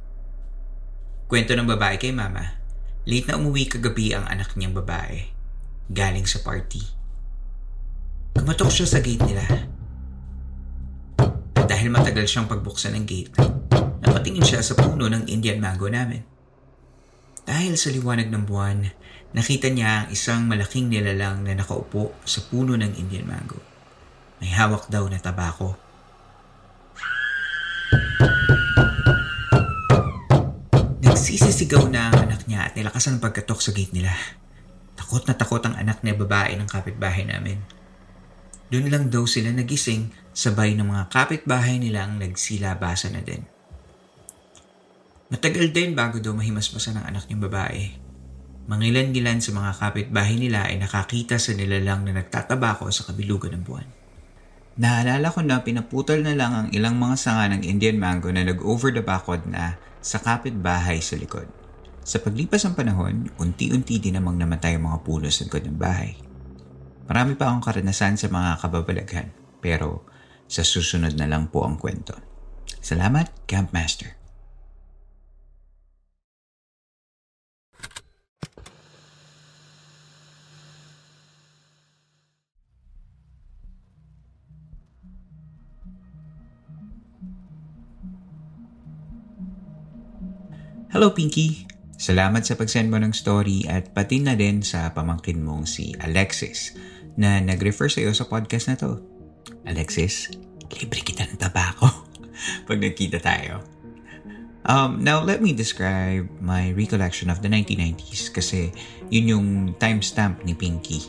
Kwento 1.32 1.56
ng 1.56 1.64
babae 1.64 1.96
kay 1.96 2.12
mama, 2.12 2.44
late 3.08 3.32
na 3.32 3.40
umuwi 3.40 3.72
kagabi 3.72 4.12
ang 4.12 4.28
anak 4.28 4.60
niyang 4.60 4.76
babae, 4.76 5.24
galing 5.88 6.28
sa 6.28 6.44
party. 6.44 6.84
Kumatok 8.36 8.68
siya 8.68 8.92
sa 8.92 9.00
gate 9.00 9.24
nila. 9.24 9.48
Dahil 11.64 11.88
matagal 11.88 12.28
siyang 12.28 12.52
pagbuksan 12.52 13.00
ng 13.00 13.06
gate, 13.08 13.32
Napatingin 14.04 14.44
siya 14.44 14.60
sa 14.60 14.76
puno 14.76 15.08
ng 15.08 15.32
Indian 15.32 15.64
mango 15.64 15.88
namin. 15.88 16.28
Dahil 17.48 17.80
sa 17.80 17.88
liwanag 17.88 18.28
ng 18.28 18.44
buwan, 18.44 18.84
nakita 19.32 19.72
niya 19.72 20.04
ang 20.04 20.08
isang 20.12 20.44
malaking 20.44 20.92
nilalang 20.92 21.48
na 21.48 21.56
nakaupo 21.56 22.20
sa 22.28 22.44
puno 22.44 22.76
ng 22.76 23.00
Indian 23.00 23.24
mango. 23.24 23.69
May 24.40 24.56
hawak 24.56 24.88
daw 24.88 25.04
na 25.12 25.20
tabako. 25.20 25.76
Nagsisisigaw 31.04 31.92
na 31.92 32.08
ang 32.08 32.32
anak 32.32 32.48
niya 32.48 32.72
at 32.72 32.74
nilakas 32.80 33.12
ang 33.12 33.20
pagkatok 33.20 33.60
sa 33.60 33.76
gate 33.76 33.92
nila. 33.92 34.16
Takot 34.96 35.28
na 35.28 35.36
takot 35.36 35.60
ang 35.68 35.76
anak 35.76 36.00
niya 36.08 36.16
babae 36.16 36.56
ng 36.56 36.72
kapitbahay 36.72 37.28
namin. 37.28 37.60
Doon 38.72 38.88
lang 38.88 39.06
daw 39.12 39.28
sila 39.28 39.52
nagising 39.52 40.16
sabay 40.32 40.72
ng 40.80 40.88
mga 40.88 41.12
kapitbahay 41.12 41.76
nilang 41.76 42.16
nagsilabasa 42.16 43.12
na 43.12 43.20
din. 43.20 43.44
Matagal 45.30 45.76
din 45.76 45.94
bago 46.00 46.24
daw 46.24 46.32
mahimasmasan 46.32 46.96
ng 47.02 47.06
anak 47.06 47.28
niyang 47.28 47.44
babae. 47.44 47.92
Mangilan-gilan 48.72 49.42
sa 49.44 49.52
mga 49.52 49.72
kapitbahay 49.78 50.40
nila 50.40 50.70
ay 50.70 50.80
nakakita 50.80 51.42
sa 51.42 51.52
nilalang 51.52 52.08
na 52.08 52.16
nagtatabako 52.16 52.88
sa 52.94 53.10
kabilugan 53.10 53.58
ng 53.58 53.64
buwan. 53.66 53.90
Naalala 54.80 55.28
ko 55.28 55.44
na 55.44 55.60
pinaputol 55.60 56.24
na 56.24 56.32
lang 56.32 56.56
ang 56.56 56.68
ilang 56.72 56.96
mga 56.96 57.20
sanga 57.20 57.52
ng 57.52 57.68
Indian 57.68 58.00
mango 58.00 58.32
na 58.32 58.48
nag-over 58.48 58.96
the 58.96 59.04
backward 59.04 59.44
na 59.44 59.76
sa 60.00 60.24
kapitbahay 60.24 61.04
sa 61.04 61.20
likod. 61.20 61.52
Sa 62.08 62.24
paglipas 62.24 62.64
ng 62.64 62.80
panahon, 62.80 63.28
unti-unti 63.36 64.00
din 64.00 64.16
namang 64.16 64.40
namatay 64.40 64.80
ang 64.80 64.88
mga 64.88 65.04
puno 65.04 65.28
sa 65.28 65.44
likod 65.44 65.68
ng 65.68 65.76
bahay. 65.76 66.16
Marami 67.12 67.36
pa 67.36 67.52
akong 67.52 67.66
karanasan 67.68 68.16
sa 68.16 68.32
mga 68.32 68.56
kababalaghan, 68.64 69.28
pero 69.60 70.08
sa 70.48 70.64
susunod 70.64 71.12
na 71.20 71.28
lang 71.28 71.52
po 71.52 71.68
ang 71.68 71.76
kwento. 71.76 72.16
Salamat, 72.80 73.36
Campmaster. 73.52 74.19
Hello 90.90 91.14
Pinky! 91.14 91.70
Salamat 92.02 92.42
sa 92.50 92.58
pag-send 92.58 92.90
mo 92.90 92.98
ng 92.98 93.14
story 93.14 93.62
at 93.70 93.94
pati 93.94 94.26
na 94.26 94.34
din 94.34 94.66
sa 94.66 94.90
pamangkin 94.90 95.38
mong 95.38 95.70
si 95.70 95.94
Alexis 96.02 96.74
na 97.14 97.38
nag-refer 97.38 97.94
sa 97.94 98.02
iyo 98.02 98.10
sa 98.10 98.26
podcast 98.26 98.74
na 98.74 98.74
to. 98.74 98.98
Alexis, 99.70 100.34
libre 100.74 101.06
kita 101.06 101.30
ng 101.30 101.38
tabako 101.38 101.94
pag 102.66 102.82
nagkita 102.82 103.22
tayo. 103.22 103.62
Um, 104.66 105.06
now, 105.06 105.22
let 105.22 105.46
me 105.46 105.54
describe 105.54 106.26
my 106.42 106.74
recollection 106.74 107.30
of 107.30 107.46
the 107.46 107.54
1990s 107.54 108.34
kasi 108.34 108.74
yun 109.14 109.30
yung 109.30 109.48
timestamp 109.78 110.42
ni 110.42 110.58
Pinky. 110.58 111.06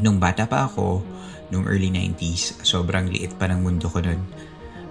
Nung 0.00 0.16
bata 0.16 0.48
pa 0.48 0.64
ako, 0.64 1.04
nung 1.52 1.68
early 1.68 1.92
90s, 1.92 2.64
sobrang 2.64 3.12
liit 3.12 3.36
pa 3.36 3.52
ng 3.52 3.60
mundo 3.60 3.92
ko 3.92 4.00
nun. 4.00 4.24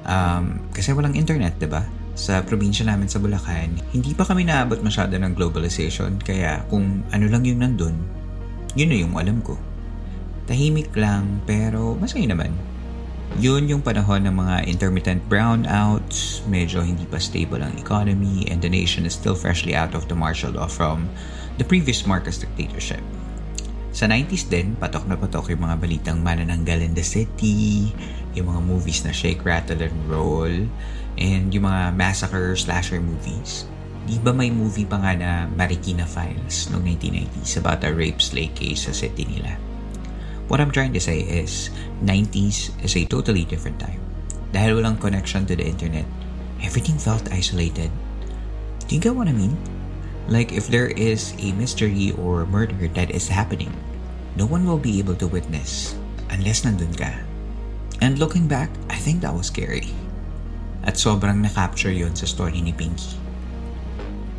Um, 0.06 0.70
kasi 0.70 0.94
walang 0.94 1.18
internet, 1.18 1.58
ba? 1.66 2.05
Sa 2.16 2.40
probinsya 2.40 2.88
namin 2.88 3.12
sa 3.12 3.20
Bulacan, 3.20 3.76
hindi 3.92 4.16
pa 4.16 4.24
kami 4.24 4.48
naabot 4.48 4.80
masyado 4.80 5.20
ng 5.20 5.36
globalization 5.36 6.16
kaya 6.24 6.64
kung 6.72 7.04
ano 7.12 7.26
lang 7.28 7.44
yung 7.44 7.60
nandun, 7.60 7.96
yun 8.74 8.90
na 8.90 8.98
yung 8.98 9.14
alam 9.20 9.44
ko. 9.44 9.60
Tahimik 10.48 10.96
lang 10.96 11.44
pero 11.44 12.00
masaya 12.00 12.24
naman. 12.24 12.56
Yun 13.36 13.68
yung 13.68 13.84
panahon 13.84 14.24
ng 14.24 14.32
mga 14.32 14.56
intermittent 14.64 15.20
brownouts, 15.28 16.40
medyo 16.48 16.80
hindi 16.80 17.04
pa 17.04 17.20
stable 17.20 17.60
ang 17.60 17.76
economy, 17.76 18.48
and 18.48 18.64
the 18.64 18.72
nation 18.72 19.04
is 19.04 19.12
still 19.12 19.36
freshly 19.36 19.76
out 19.76 19.92
of 19.92 20.08
the 20.08 20.16
martial 20.16 20.56
law 20.56 20.72
from 20.72 21.12
the 21.60 21.66
previous 21.68 22.08
Marcos 22.08 22.40
dictatorship. 22.40 23.04
Sa 23.96 24.08
90s 24.08 24.48
din, 24.48 24.76
patok 24.80 25.08
na 25.08 25.20
patok 25.20 25.52
yung 25.52 25.68
mga 25.68 25.76
balitang 25.84 26.20
manananggal 26.24 26.80
in 26.80 26.96
the 26.96 27.04
city, 27.04 27.92
yung 28.36 28.52
mga 28.52 28.62
movies 28.64 29.04
na 29.04 29.12
Shake, 29.12 29.44
Rattle, 29.44 29.84
and 29.84 30.00
Roll, 30.08 30.68
and 31.18 31.54
yung 31.54 31.68
mga 31.68 31.96
massacre 31.96 32.56
slasher 32.56 33.00
movies. 33.00 33.66
Di 34.06 34.22
ba 34.22 34.30
may 34.30 34.54
movie 34.54 34.86
pa 34.86 35.02
nga 35.02 35.18
na 35.18 35.32
Marikina 35.50 36.06
Files 36.06 36.70
noong 36.70 36.86
1990s 36.94 37.58
about 37.58 37.82
a 37.82 37.90
rape 37.90 38.22
slay 38.22 38.54
case 38.54 38.86
sa 38.86 38.94
city 38.94 39.26
nila? 39.26 39.58
What 40.46 40.62
I'm 40.62 40.70
trying 40.70 40.94
to 40.94 41.02
say 41.02 41.26
is, 41.26 41.74
90s 42.06 42.70
is 42.86 42.94
a 42.94 43.10
totally 43.10 43.50
different 43.50 43.82
time. 43.82 43.98
Dahil 44.54 44.78
walang 44.78 45.02
connection 45.02 45.50
to 45.50 45.58
the 45.58 45.66
internet, 45.66 46.06
everything 46.62 47.02
felt 47.02 47.34
isolated. 47.34 47.90
Do 48.86 48.94
you 48.94 49.02
get 49.02 49.18
what 49.18 49.26
I 49.28 49.34
mean? 49.34 49.58
Like 50.30 50.54
if 50.54 50.70
there 50.70 50.94
is 50.94 51.34
a 51.42 51.54
mystery 51.58 52.14
or 52.14 52.46
murder 52.46 52.86
that 52.94 53.10
is 53.10 53.26
happening, 53.26 53.74
no 54.38 54.46
one 54.46 54.70
will 54.70 54.78
be 54.78 55.02
able 55.02 55.18
to 55.18 55.26
witness 55.26 55.98
unless 56.30 56.62
nandun 56.62 56.94
ka. 56.94 57.10
And 58.06 58.22
looking 58.22 58.46
back, 58.46 58.70
I 58.90 59.02
think 59.02 59.26
that 59.26 59.34
was 59.34 59.50
scary. 59.50 59.90
At 60.86 61.02
sobrang 61.02 61.42
na-capture 61.42 61.92
yon 61.92 62.14
sa 62.14 62.30
story 62.30 62.62
ni 62.62 62.72
Pinky. 62.72 63.26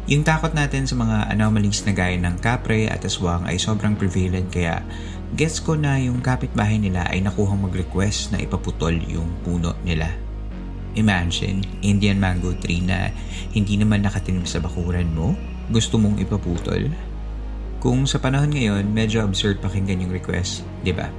Yung 0.07 0.23
takot 0.23 0.55
natin 0.55 0.87
sa 0.87 0.95
mga 0.95 1.35
anomalies 1.35 1.83
na 1.83 1.91
gaya 1.91 2.15
ng 2.15 2.39
kapre 2.39 2.87
at 2.87 3.03
aswang 3.03 3.43
ay 3.43 3.59
sobrang 3.59 3.99
prevalent 3.99 4.47
kaya 4.55 4.79
gets 5.35 5.59
ko 5.59 5.75
na 5.75 5.99
yung 5.99 6.23
kapitbahay 6.23 6.79
nila 6.79 7.03
ay 7.11 7.27
nakuhang 7.27 7.59
mag-request 7.59 8.31
na 8.31 8.39
ipaputol 8.39 8.95
yung 9.11 9.27
puno 9.43 9.75
nila. 9.83 10.07
Imagine, 10.95 11.67
Indian 11.83 12.23
mango 12.23 12.55
tree 12.55 12.87
na 12.87 13.11
hindi 13.51 13.75
naman 13.75 14.07
nakatinim 14.07 14.47
sa 14.47 14.63
bakuran 14.63 15.11
mo, 15.11 15.35
gusto 15.75 15.99
mong 15.99 16.23
ipaputol. 16.23 16.87
Kung 17.83 18.07
sa 18.07 18.23
panahon 18.23 18.55
ngayon, 18.55 18.87
medyo 18.87 19.27
absurd 19.27 19.59
pakinggan 19.59 20.07
yung 20.07 20.15
request, 20.15 20.63
di 20.87 20.95
ba? 20.95 21.11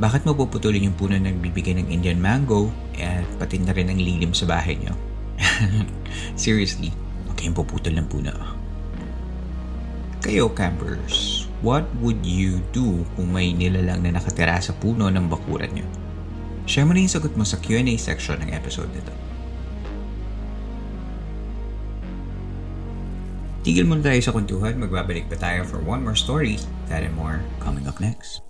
Bakit 0.00 0.24
mo 0.24 0.32
puputulin 0.32 0.88
yung 0.88 0.96
puno 0.96 1.12
na 1.12 1.28
nagbibigay 1.28 1.76
ng 1.76 1.92
Indian 1.92 2.16
mango 2.16 2.72
at 2.96 3.28
pati 3.36 3.60
na 3.60 3.76
rin 3.76 3.92
ang 3.92 4.00
lilim 4.00 4.32
sa 4.32 4.48
bahay 4.48 4.80
nyo? 4.80 4.96
Seriously, 6.40 6.88
huwag 7.28 7.36
kayong 7.36 7.52
puputol 7.52 7.92
ng 8.00 8.08
puno. 8.08 8.32
Kayo, 10.24 10.48
campers, 10.56 11.44
what 11.60 11.84
would 12.00 12.24
you 12.24 12.64
do 12.72 13.04
kung 13.12 13.28
may 13.28 13.52
nilalang 13.52 14.00
na 14.00 14.16
nakatira 14.16 14.56
sa 14.64 14.72
puno 14.72 15.12
ng 15.12 15.28
bakuran 15.28 15.68
nyo? 15.76 15.84
Share 16.64 16.88
mo 16.88 16.96
na 16.96 17.04
yung 17.04 17.12
sagot 17.12 17.36
mo 17.36 17.44
sa 17.44 17.60
Q&A 17.60 18.00
section 18.00 18.40
ng 18.40 18.56
episode 18.56 18.88
nito. 18.96 19.12
Tigil 23.60 23.84
muna 23.84 24.00
tayo 24.00 24.20
sa 24.24 24.32
kuntuhan, 24.32 24.80
magbabalik 24.80 25.28
pa 25.28 25.36
tayo 25.36 25.68
for 25.68 25.84
one 25.84 26.00
more 26.00 26.16
story. 26.16 26.56
That 26.88 27.04
and 27.04 27.12
more 27.12 27.44
coming 27.60 27.84
up 27.84 28.00
next. 28.00 28.49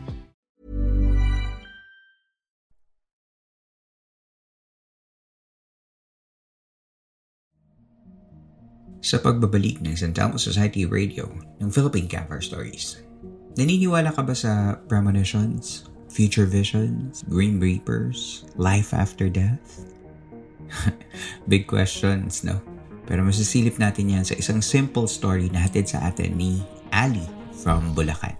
Sa 9.01 9.17
pagbabalik 9.17 9.81
ng 9.81 9.97
San 9.97 10.13
Telmo 10.13 10.37
Society 10.37 10.85
Radio 10.85 11.25
ng 11.57 11.73
Philippine 11.73 12.05
Campfire 12.05 12.45
Stories, 12.45 13.01
naniniwala 13.57 14.13
ka 14.13 14.21
ba 14.21 14.37
sa 14.37 14.77
premonitions, 14.85 15.89
future 16.05 16.45
visions, 16.45 17.25
green 17.25 17.57
reapers, 17.57 18.45
life 18.61 18.93
after 18.93 19.25
death? 19.25 19.81
Big 21.51 21.65
questions, 21.65 22.45
no? 22.45 22.61
Pero 23.09 23.25
masisilip 23.25 23.81
natin 23.81 24.13
yan 24.13 24.23
sa 24.23 24.37
isang 24.37 24.61
simple 24.61 25.09
story 25.09 25.49
na 25.49 25.65
hatid 25.65 25.89
sa 25.89 26.13
atin 26.13 26.37
ni 26.37 26.61
Ali 26.93 27.25
from 27.57 27.97
Bulacan. 27.97 28.37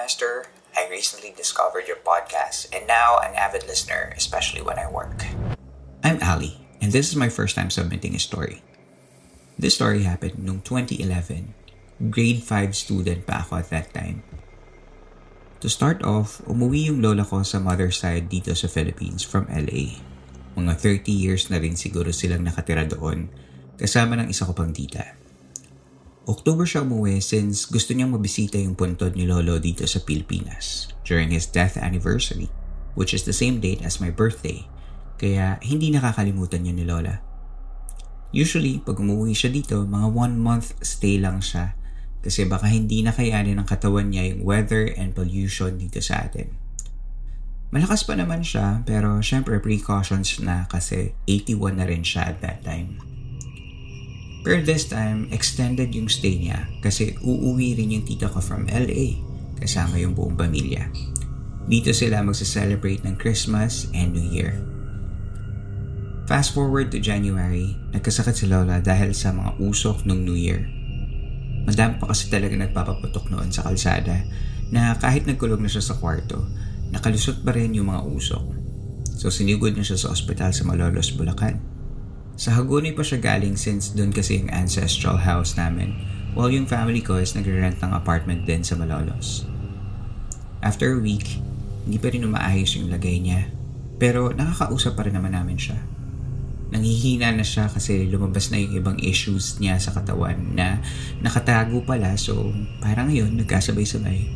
Chatmaster. 0.00 0.49
I 0.80 0.88
recently 0.88 1.36
discovered 1.36 1.84
your 1.84 2.00
podcast 2.00 2.72
and 2.72 2.88
now 2.88 3.20
an 3.20 3.36
avid 3.36 3.68
listener, 3.68 4.16
especially 4.16 4.64
when 4.64 4.80
I 4.80 4.88
work. 4.88 5.28
I'm 6.00 6.16
Ali, 6.24 6.56
and 6.80 6.88
this 6.88 7.12
is 7.12 7.20
my 7.20 7.28
first 7.28 7.52
time 7.52 7.68
submitting 7.68 8.16
a 8.16 8.18
story. 8.18 8.64
This 9.60 9.76
story 9.76 10.08
happened 10.08 10.40
noong 10.40 10.64
2011. 10.64 11.52
Grade 12.08 12.40
5 12.40 12.72
student 12.72 13.28
pa 13.28 13.44
ako 13.44 13.60
at 13.60 13.68
that 13.68 13.92
time. 13.92 14.24
To 15.60 15.68
start 15.68 16.00
off, 16.00 16.40
umuwi 16.48 16.88
yung 16.88 17.04
lola 17.04 17.28
ko 17.28 17.44
sa 17.44 17.60
mother 17.60 17.92
side 17.92 18.32
dito 18.32 18.56
sa 18.56 18.64
Philippines 18.64 19.20
from 19.20 19.52
LA. 19.52 20.00
Mga 20.56 21.04
30 21.04 21.12
years 21.12 21.52
na 21.52 21.60
rin 21.60 21.76
siguro 21.76 22.08
silang 22.08 22.48
nakatira 22.48 22.88
doon 22.88 23.28
kasama 23.76 24.16
ng 24.16 24.32
isa 24.32 24.48
ko 24.48 24.56
pang 24.56 24.72
tita. 24.72 25.19
October 26.28 26.68
siya 26.68 26.84
umuwi 26.84 27.24
since 27.24 27.64
gusto 27.64 27.96
niyang 27.96 28.12
mabisita 28.12 28.60
yung 28.60 28.76
puntod 28.76 29.16
ni 29.16 29.24
Lolo 29.24 29.56
dito 29.56 29.88
sa 29.88 30.04
Pilipinas 30.04 30.92
during 31.00 31.32
his 31.32 31.48
death 31.48 31.80
anniversary, 31.80 32.52
which 32.92 33.16
is 33.16 33.24
the 33.24 33.32
same 33.32 33.56
date 33.56 33.80
as 33.80 34.04
my 34.04 34.12
birthday, 34.12 34.68
kaya 35.16 35.56
hindi 35.64 35.88
nakakalimutan 35.88 36.68
niya 36.68 36.74
ni 36.76 36.84
Lola. 36.84 37.24
Usually, 38.36 38.84
pag 38.84 39.00
umuwi 39.00 39.32
siya 39.32 39.48
dito, 39.48 39.82
mga 39.88 40.08
one 40.12 40.36
month 40.36 40.76
stay 40.84 41.16
lang 41.16 41.40
siya 41.40 41.72
kasi 42.20 42.44
baka 42.44 42.68
hindi 42.68 43.00
na 43.00 43.16
kayanin 43.16 43.56
ng 43.56 43.66
katawan 43.66 44.12
niya 44.12 44.36
yung 44.36 44.44
weather 44.44 44.92
and 45.00 45.16
pollution 45.16 45.80
dito 45.80 46.04
sa 46.04 46.28
atin. 46.28 46.52
Malakas 47.72 48.04
pa 48.04 48.12
naman 48.12 48.44
siya 48.44 48.84
pero 48.84 49.24
syempre 49.24 49.56
precautions 49.56 50.36
na 50.44 50.68
kasi 50.68 51.16
81 51.24 51.80
na 51.80 51.86
rin 51.88 52.04
siya 52.04 52.28
at 52.28 52.44
that 52.44 52.60
time. 52.60 53.09
Pero 54.40 54.64
this 54.64 54.88
time, 54.88 55.28
extended 55.30 55.92
yung 55.92 56.08
stay 56.08 56.40
niya 56.40 56.68
kasi 56.80 57.16
uuwi 57.20 57.76
rin 57.76 57.92
yung 57.92 58.06
tita 58.08 58.32
ko 58.32 58.40
from 58.40 58.64
LA 58.72 59.20
kasama 59.60 60.00
yung 60.00 60.16
buong 60.16 60.36
pamilya. 60.36 60.88
Dito 61.68 61.92
sila 61.92 62.24
magsa-celebrate 62.24 63.04
ng 63.04 63.20
Christmas 63.20 63.86
and 63.92 64.16
New 64.16 64.24
Year. 64.24 64.56
Fast 66.24 66.56
forward 66.56 66.88
to 66.94 67.02
January, 67.02 67.76
nagkasakit 67.92 68.32
si 68.32 68.46
Lola 68.48 68.80
dahil 68.80 69.12
sa 69.12 69.34
mga 69.34 69.60
usok 69.60 70.08
ng 70.08 70.18
New 70.24 70.38
Year 70.38 70.80
Madami 71.68 72.00
pa 72.00 72.10
kasi 72.10 72.32
talaga 72.32 72.56
nagpapaputok 72.56 73.28
noon 73.28 73.52
sa 73.52 73.62
kalsada 73.66 74.24
na 74.74 74.96
kahit 74.96 75.26
nagkulog 75.28 75.60
na 75.60 75.68
siya 75.68 75.84
sa 75.84 75.98
kwarto, 75.98 76.46
nakalusot 76.94 77.44
pa 77.44 77.52
rin 77.52 77.74
yung 77.76 77.92
mga 77.92 78.06
usok. 78.06 78.44
So 79.20 79.28
sinigod 79.28 79.76
na 79.76 79.84
siya 79.84 80.00
sa 80.00 80.10
ospital 80.14 80.50
sa 80.56 80.64
Malolos, 80.64 81.12
Bulacan. 81.12 81.60
Sa 82.40 82.56
Hagonoy 82.56 82.96
pa 82.96 83.04
siya 83.04 83.20
galing 83.20 83.60
since 83.60 83.92
doon 83.92 84.16
kasi 84.16 84.40
yung 84.40 84.48
ancestral 84.48 85.20
house 85.20 85.60
namin 85.60 85.92
while 86.32 86.48
yung 86.48 86.64
family 86.64 87.04
ko 87.04 87.20
is 87.20 87.36
nagre-rent 87.36 87.76
ng 87.84 87.92
apartment 87.92 88.48
din 88.48 88.64
sa 88.64 88.80
Malolos. 88.80 89.44
After 90.64 90.96
a 90.96 91.00
week, 91.04 91.36
hindi 91.84 92.00
pa 92.00 92.08
rin 92.08 92.24
umaayos 92.24 92.80
yung 92.80 92.88
lagay 92.88 93.20
niya 93.20 93.52
pero 94.00 94.32
nakakausap 94.32 94.96
pa 94.96 95.04
rin 95.04 95.20
naman 95.20 95.36
namin 95.36 95.60
siya 95.60 95.76
nanghihina 96.70 97.34
na 97.34 97.42
siya 97.42 97.66
kasi 97.66 98.06
lumabas 98.06 98.54
na 98.54 98.62
yung 98.62 98.78
ibang 98.78 98.98
issues 99.02 99.58
niya 99.58 99.76
sa 99.82 99.90
katawan 99.90 100.54
na 100.54 100.78
nakatago 101.18 101.82
pala 101.82 102.14
so 102.14 102.54
parang 102.78 103.10
ngayon 103.10 103.34
nagkasabay-sabay. 103.42 104.30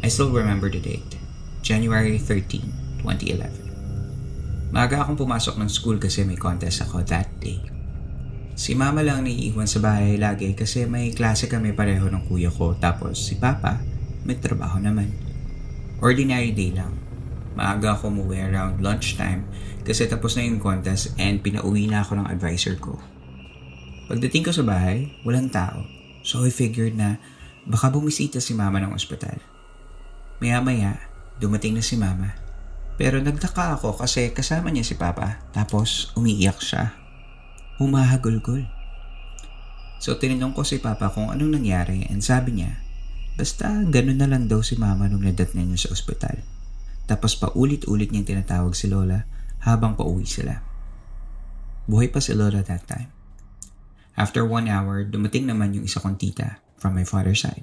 I 0.00 0.08
still 0.08 0.32
remember 0.32 0.72
the 0.72 0.80
date. 0.80 1.20
January 1.60 2.16
13, 2.16 3.04
2011. 3.04 3.67
Maaga 4.74 5.04
akong 5.04 5.16
pumasok 5.16 5.56
ng 5.56 5.70
school 5.72 5.96
kasi 5.96 6.24
may 6.28 6.36
contest 6.36 6.84
ako 6.84 7.00
that 7.08 7.28
day. 7.40 7.60
Si 8.58 8.74
mama 8.74 9.00
lang 9.06 9.22
naiiwan 9.24 9.70
sa 9.70 9.78
bahay 9.78 10.18
lagi 10.18 10.52
kasi 10.52 10.84
may 10.84 11.14
klase 11.14 11.46
kami 11.46 11.72
pareho 11.72 12.10
ng 12.10 12.26
kuya 12.26 12.50
ko 12.50 12.74
tapos 12.74 13.16
si 13.16 13.38
papa 13.38 13.78
may 14.26 14.36
trabaho 14.36 14.82
naman. 14.82 15.14
Ordinary 16.02 16.52
day 16.52 16.74
lang 16.74 17.08
maaga 17.58 17.98
ako 17.98 18.14
umuwi 18.14 18.38
around 18.38 18.78
lunchtime 18.78 19.42
kasi 19.82 20.06
tapos 20.06 20.38
na 20.38 20.46
yung 20.46 20.62
contest 20.62 21.10
and 21.18 21.42
pinauwi 21.42 21.90
na 21.90 22.06
ako 22.06 22.22
ng 22.22 22.30
advisor 22.30 22.78
ko. 22.78 22.94
Pagdating 24.06 24.46
ko 24.46 24.54
sa 24.54 24.62
bahay, 24.62 25.10
walang 25.26 25.50
tao. 25.50 25.82
So 26.22 26.46
I 26.46 26.54
figured 26.54 26.94
na 26.94 27.18
baka 27.66 27.90
bumisita 27.90 28.38
si 28.38 28.54
mama 28.54 28.78
ng 28.78 28.94
ospital. 28.94 29.42
Maya-maya, 30.38 31.02
dumating 31.42 31.74
na 31.76 31.82
si 31.82 31.98
mama. 31.98 32.47
Pero 32.98 33.22
nagtaka 33.22 33.78
ako 33.78 33.94
kasi 33.94 34.34
kasama 34.34 34.74
niya 34.74 34.82
si 34.82 34.98
papa 34.98 35.38
tapos 35.54 36.10
umiiyak 36.18 36.58
siya. 36.58 36.98
Humahagulgol. 37.78 38.66
So 40.02 40.18
tinanong 40.18 40.58
ko 40.58 40.66
si 40.66 40.82
papa 40.82 41.14
kung 41.14 41.30
anong 41.30 41.62
nangyari 41.62 42.10
and 42.10 42.26
sabi 42.26 42.58
niya, 42.58 42.82
basta 43.38 43.86
ganun 43.86 44.18
na 44.18 44.26
lang 44.26 44.50
daw 44.50 44.66
si 44.66 44.74
mama 44.74 45.06
nung 45.06 45.22
nadat 45.22 45.54
niya 45.54 45.78
sa 45.78 45.94
ospital. 45.94 46.42
Tapos 47.06 47.38
paulit-ulit 47.38 48.10
niyang 48.10 48.26
tinatawag 48.26 48.74
si 48.74 48.90
Lola 48.90 49.30
habang 49.62 49.94
pauwi 49.94 50.26
sila. 50.26 50.58
Buhay 51.86 52.10
pa 52.10 52.18
si 52.18 52.34
Lola 52.34 52.66
that 52.66 52.84
time. 52.84 53.14
After 54.18 54.42
one 54.42 54.66
hour, 54.66 55.06
dumating 55.06 55.46
naman 55.46 55.78
yung 55.78 55.86
isa 55.86 56.02
kong 56.02 56.18
tita 56.18 56.58
from 56.82 56.98
my 56.98 57.06
father's 57.06 57.46
side. 57.46 57.62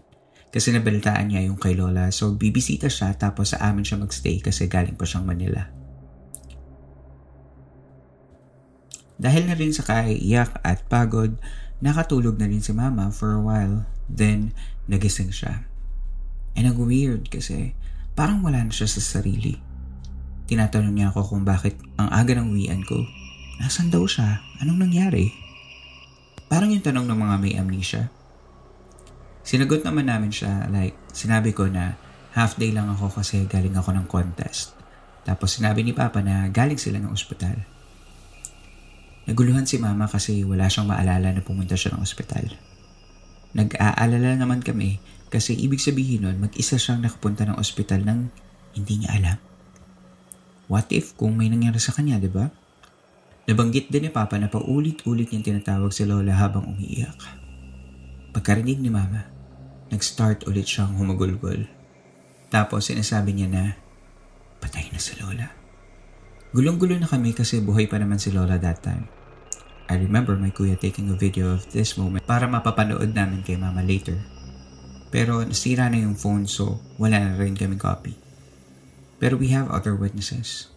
Kasi 0.56 0.72
nabalitaan 0.72 1.36
niya 1.36 1.52
yung 1.52 1.60
kay 1.60 1.76
Lola 1.76 2.15
so 2.15 2.32
bibisita 2.32 2.88
siya 2.88 3.12
tapos 3.20 3.52
sa 3.52 3.60
amin 3.68 3.84
siya 3.84 4.00
magstay 4.00 4.39
kasi 4.39 4.72
galing 4.72 4.96
pa 4.96 5.04
siyang 5.04 5.28
Manila. 5.28 5.68
Dahil 9.20 9.52
na 9.52 9.56
rin 9.60 9.76
sa 9.76 9.84
kaiiyak 9.84 10.63
at 10.63 10.88
pagod, 10.88 11.36
nakatulog 11.84 12.39
na 12.39 12.48
rin 12.48 12.63
si 12.63 12.72
mama 12.72 13.12
for 13.12 13.36
a 13.36 13.44
while. 13.44 13.84
Then, 14.08 14.56
nagising 14.88 15.36
siya. 15.36 15.68
And 16.56 16.72
ang 16.72 16.80
weird 16.80 17.28
kasi 17.32 17.76
Parang 18.15 18.39
wala 18.39 18.63
na 18.63 18.72
siya 18.72 18.88
sa 18.88 19.04
sarili. 19.04 19.60
Tinatanong 20.48 20.96
niya 20.96 21.12
ako 21.12 21.36
kung 21.36 21.44
bakit 21.44 21.76
ang 22.00 22.08
aga 22.08 22.39
ng 22.39 22.56
uwian 22.56 22.80
ko. 22.88 23.04
Nasaan 23.60 23.91
daw 23.91 24.08
siya? 24.08 24.39
Anong 24.63 24.88
nangyari? 24.88 25.36
Parang 26.48 26.72
yung 26.72 26.80
tanong 26.80 27.12
ng 27.12 27.20
mga 27.20 27.36
may 27.44 27.54
amnesia. 27.60 28.08
Sinagot 29.45 29.86
naman 29.86 30.10
namin 30.10 30.34
siya 30.34 30.65
like 30.73 30.97
sinabi 31.13 31.53
ko 31.53 31.69
na 31.69 31.93
half 32.34 32.58
day 32.58 32.73
lang 32.73 32.89
ako 32.89 33.21
kasi 33.21 33.45
galing 33.45 33.77
ako 33.77 33.93
ng 33.93 34.10
contest. 34.10 34.73
Tapos 35.21 35.62
sinabi 35.62 35.86
ni 35.86 35.93
Papa 35.93 36.19
na 36.25 36.49
galing 36.49 36.81
sila 36.81 36.97
ng 36.97 37.13
ospital. 37.13 37.55
Naguluhan 39.25 39.65
si 39.69 39.77
Mama 39.77 40.10
kasi 40.10 40.41
wala 40.45 40.69
siyang 40.69 40.89
maalala 40.89 41.34
na 41.34 41.41
pumunta 41.41 41.77
siya 41.77 41.97
ng 41.97 42.01
ospital. 42.01 42.45
Nag-aalala 43.58 44.38
naman 44.38 44.62
kami 44.62 45.01
kasi 45.34 45.58
ibig 45.58 45.81
sabihin 45.81 46.25
nun, 46.25 46.38
mag-isa 46.38 46.77
siyang 46.77 47.01
nakapunta 47.01 47.45
ng 47.45 47.58
ospital 47.58 48.05
nang 48.05 48.29
hindi 48.77 49.01
niya 49.01 49.17
alam. 49.17 49.38
What 50.69 50.89
if 50.93 51.13
kung 51.17 51.38
may 51.38 51.49
nangyari 51.49 51.77
sa 51.81 51.93
kanya, 51.93 52.17
di 52.21 52.29
ba? 52.29 52.49
Nabanggit 53.45 53.93
din 53.93 54.10
ni 54.10 54.12
Papa 54.13 54.41
na 54.41 54.49
paulit-ulit 54.49 55.29
niyang 55.29 55.45
tinatawag 55.45 55.93
si 55.93 56.05
Lola 56.05 56.34
habang 56.34 56.65
umiiyak. 56.65 57.17
Pagkarinig 58.34 58.81
ni 58.81 58.89
Mama, 58.89 59.35
nag-start 59.93 60.50
ulit 60.50 60.65
siyang 60.65 60.98
humagulgol. 60.98 61.69
Tapos 62.50 62.89
sinasabi 62.89 63.36
niya 63.36 63.50
na, 63.52 63.63
patay 64.62 64.89
na 64.89 65.00
si 65.02 65.17
Lola. 65.21 65.52
Gulong-gulo 66.56 66.95
na 66.95 67.10
kami 67.10 67.36
kasi 67.36 67.60
buhay 67.60 67.86
pa 67.86 68.00
naman 68.00 68.17
si 68.17 68.32
Lola 68.32 68.56
that 68.56 68.80
time. 68.80 69.12
I 69.86 70.02
remember 70.02 70.34
my 70.34 70.50
kuya 70.50 70.80
taking 70.80 71.13
a 71.13 71.17
video 71.19 71.54
of 71.54 71.69
this 71.69 71.93
moment 71.93 72.26
para 72.26 72.50
mapapanood 72.50 73.13
namin 73.13 73.45
kay 73.45 73.54
Mama 73.54 73.86
later. 73.86 74.17
Pero 75.13 75.45
nasira 75.45 75.86
na 75.91 76.02
yung 76.02 76.17
phone 76.17 76.50
so 76.50 76.82
wala 76.98 77.21
na 77.21 77.38
rin 77.38 77.54
kami 77.54 77.78
copy. 77.78 78.17
Pero 79.21 79.38
we 79.38 79.54
have 79.54 79.69
other 79.69 79.93
witnesses. 79.93 80.74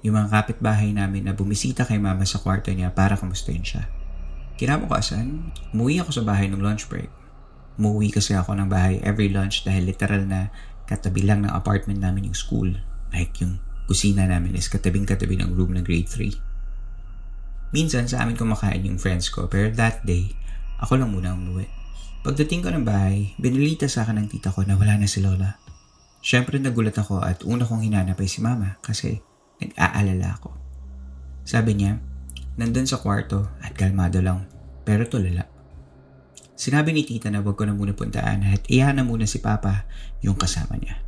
Yung 0.00 0.16
mga 0.16 0.30
kapitbahay 0.32 0.94
namin 0.94 1.26
na 1.28 1.34
bumisita 1.34 1.82
kay 1.82 1.98
mama 1.98 2.22
sa 2.22 2.38
kwarto 2.38 2.70
niya 2.70 2.94
para 2.94 3.18
kamustahin 3.18 3.66
siya. 3.66 3.90
Kinabukasan, 4.58 5.54
umuwi 5.74 6.02
ako 6.02 6.10
sa 6.10 6.26
bahay 6.26 6.50
ng 6.50 6.58
lunch 6.58 6.90
break. 6.90 7.10
Umuwi 7.78 8.10
kasi 8.10 8.34
ako 8.34 8.58
ng 8.58 8.66
bahay 8.66 8.98
every 9.06 9.30
lunch 9.30 9.62
dahil 9.62 9.86
literal 9.86 10.26
na 10.26 10.50
katabi 10.90 11.22
lang 11.22 11.46
ng 11.46 11.52
apartment 11.54 12.02
namin 12.02 12.26
yung 12.26 12.34
school. 12.34 12.74
Like 13.14 13.38
yung 13.38 13.62
kusina 13.86 14.26
namin 14.26 14.58
is 14.58 14.66
katabing-katabi 14.66 15.38
ng 15.38 15.54
room 15.54 15.78
ng 15.78 15.86
grade 15.86 16.10
3. 16.10 17.72
Minsan 17.72 18.10
sa 18.10 18.26
amin 18.26 18.34
kumakain 18.34 18.82
yung 18.82 18.98
friends 18.98 19.30
ko 19.30 19.46
pero 19.46 19.70
that 19.78 20.02
day, 20.02 20.34
ako 20.82 20.98
lang 20.98 21.14
muna 21.14 21.38
umuwi. 21.38 21.70
Pagdating 22.26 22.66
ko 22.66 22.74
ng 22.74 22.82
bahay, 22.82 23.32
binilita 23.38 23.86
sa 23.86 24.02
akin 24.02 24.26
ng 24.26 24.28
tita 24.28 24.50
ko 24.50 24.66
na 24.66 24.74
wala 24.74 24.98
na 24.98 25.06
si 25.06 25.22
Lola. 25.22 25.54
Siyempre 26.18 26.58
nagulat 26.58 26.98
ako 26.98 27.22
at 27.22 27.46
una 27.46 27.62
kong 27.62 27.86
hinanap 27.86 28.18
ay 28.18 28.26
si 28.26 28.42
Mama 28.42 28.76
kasi 28.82 29.22
nag-aalala 29.62 30.34
ako. 30.34 30.50
Sabi 31.46 31.78
niya, 31.78 32.02
nandun 32.58 32.90
sa 32.90 32.98
kwarto 32.98 33.54
at 33.62 33.72
kalmado 33.78 34.18
lang 34.18 34.44
pero 34.82 35.06
tulala. 35.06 35.57
Sinabi 36.58 36.90
ni 36.90 37.06
tita 37.06 37.30
na 37.30 37.38
wag 37.38 37.54
ko 37.54 37.62
na 37.62 37.72
muna 37.72 37.94
puntaan 37.94 38.42
at 38.50 38.66
iyan 38.66 38.98
na 38.98 39.06
muna 39.06 39.30
si 39.30 39.38
Papa 39.38 39.86
yung 40.26 40.34
kasama 40.34 40.74
niya. 40.74 40.98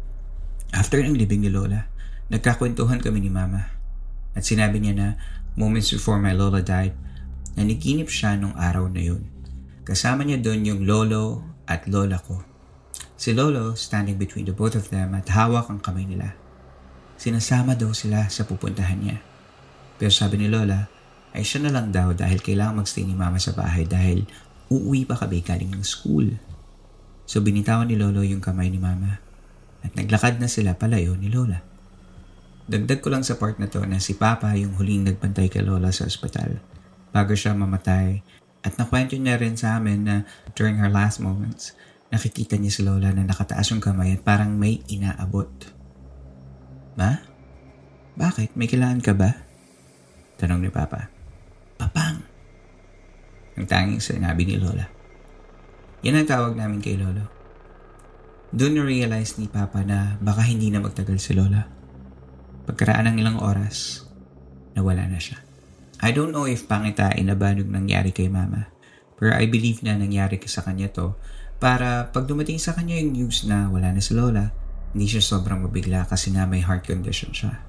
After 0.70 1.02
ng 1.02 1.18
libing 1.18 1.42
ni 1.42 1.50
Lola, 1.50 1.90
nagkakwentuhan 2.30 3.02
kami 3.02 3.26
ni 3.26 3.30
Mama. 3.34 3.66
At 4.38 4.46
sinabi 4.46 4.78
niya 4.78 4.94
na 4.94 5.06
moments 5.58 5.90
before 5.90 6.22
my 6.22 6.30
Lola 6.30 6.62
died, 6.62 6.94
naniginip 7.58 8.06
siya 8.06 8.38
nung 8.38 8.54
araw 8.54 8.86
na 8.86 9.02
yun 9.02 9.26
Kasama 9.90 10.22
niya 10.22 10.38
doon 10.38 10.62
yung 10.62 10.80
lolo 10.86 11.42
at 11.66 11.90
lola 11.90 12.22
ko. 12.22 12.46
Si 13.18 13.34
Lolo 13.34 13.74
standing 13.74 14.22
between 14.22 14.46
the 14.46 14.54
both 14.54 14.78
of 14.78 14.86
them 14.94 15.18
at 15.18 15.26
hawak 15.34 15.66
ang 15.66 15.82
kamay 15.82 16.06
nila. 16.06 16.30
Sinasama 17.18 17.74
daw 17.74 17.90
sila 17.90 18.30
sa 18.30 18.46
pupuntahan 18.46 19.02
niya. 19.02 19.18
Pero 19.98 20.14
sabi 20.14 20.40
ni 20.40 20.46
Lola, 20.46 20.86
ay 21.34 21.42
siya 21.42 21.66
na 21.66 21.74
lang 21.74 21.90
daw 21.90 22.14
dahil 22.14 22.38
kailangan 22.38 22.80
magstay 22.80 23.02
ni 23.02 23.18
Mama 23.18 23.42
sa 23.42 23.50
bahay 23.50 23.82
dahil 23.82 24.24
uuwi 24.70 25.02
pa 25.04 25.18
kami 25.18 25.42
galing 25.42 25.74
ng 25.74 25.85
school. 25.85 26.38
So 27.26 27.42
binitawan 27.42 27.90
ni 27.90 27.98
Lolo 27.98 28.22
yung 28.22 28.40
kamay 28.40 28.70
ni 28.70 28.78
Mama 28.78 29.18
at 29.83 29.92
naglakad 29.98 30.38
na 30.38 30.46
sila 30.46 30.78
palayo 30.78 31.18
ni 31.18 31.28
Lola. 31.28 31.61
Dagdag 32.70 33.02
ko 33.02 33.11
lang 33.11 33.26
sa 33.26 33.35
part 33.35 33.59
na 33.59 33.66
to 33.66 33.83
na 33.83 33.98
si 33.98 34.14
Papa 34.14 34.54
yung 34.54 34.78
huling 34.78 35.02
nagpantay 35.02 35.50
kay 35.50 35.66
Lola 35.66 35.90
sa 35.90 36.06
ospital 36.06 36.62
bago 37.11 37.35
siya 37.35 37.59
mamatay 37.59 38.22
at 38.62 38.78
nakwento 38.78 39.18
niya 39.18 39.40
rin 39.40 39.59
sa 39.59 39.80
amin 39.80 40.06
na 40.06 40.16
during 40.54 40.78
her 40.78 40.92
last 40.92 41.18
moments, 41.18 41.74
nakikita 42.12 42.54
niya 42.54 42.70
si 42.70 42.83
Lola 42.87 43.11
na 43.11 43.26
nakataas 43.26 43.74
yung 43.74 43.83
kamay 43.83 44.14
at 44.14 44.22
parang 44.22 44.54
may 44.54 44.85
inaabot. 44.87 45.50
Ma? 46.94 47.24
Bakit? 48.14 48.54
May 48.54 48.68
kailangan 48.68 49.00
ka 49.00 49.16
ba? 49.16 49.33
Tanong 50.37 50.61
ni 50.61 50.70
Papa. 50.70 51.09
Papang! 51.80 52.29
Ang 53.58 53.66
tanging 53.66 54.02
sinabi 54.02 54.46
ni 54.46 54.60
Lola. 54.60 54.86
Yan 56.06 56.20
ang 56.20 56.28
tawag 56.28 56.54
namin 56.56 56.80
kay 56.80 56.96
Lolo. 56.96 57.28
Doon 58.50 58.82
na-realize 58.82 59.38
ni 59.38 59.46
Papa 59.46 59.86
na 59.86 60.18
baka 60.18 60.42
hindi 60.42 60.72
na 60.74 60.82
magtagal 60.82 61.18
si 61.22 61.38
Lola. 61.38 61.66
Pagkaraan 62.66 63.10
ng 63.14 63.16
ilang 63.22 63.38
oras, 63.38 64.06
nawala 64.74 65.06
na 65.06 65.20
siya. 65.22 65.38
I 66.00 66.16
don't 66.16 66.32
know 66.32 66.48
if 66.48 66.64
pangitain 66.64 67.28
na 67.28 67.36
ba 67.36 67.52
nung 67.52 67.70
nangyari 67.70 68.10
kay 68.10 68.32
Mama, 68.32 68.72
pero 69.20 69.36
I 69.36 69.44
believe 69.44 69.84
na 69.84 69.94
nangyari 69.94 70.40
sa 70.48 70.64
kanya 70.64 70.88
to 70.88 71.12
para 71.60 72.08
pag 72.08 72.24
dumating 72.24 72.56
sa 72.56 72.72
kanya 72.72 72.96
yung 72.96 73.12
news 73.12 73.44
na 73.44 73.68
wala 73.68 73.92
na 73.92 74.00
si 74.00 74.16
Lola, 74.16 74.48
hindi 74.96 75.04
siya 75.04 75.20
sobrang 75.20 75.60
mabigla 75.60 76.08
kasi 76.08 76.32
nga 76.32 76.48
may 76.48 76.64
heart 76.64 76.88
condition 76.88 77.36
siya. 77.36 77.60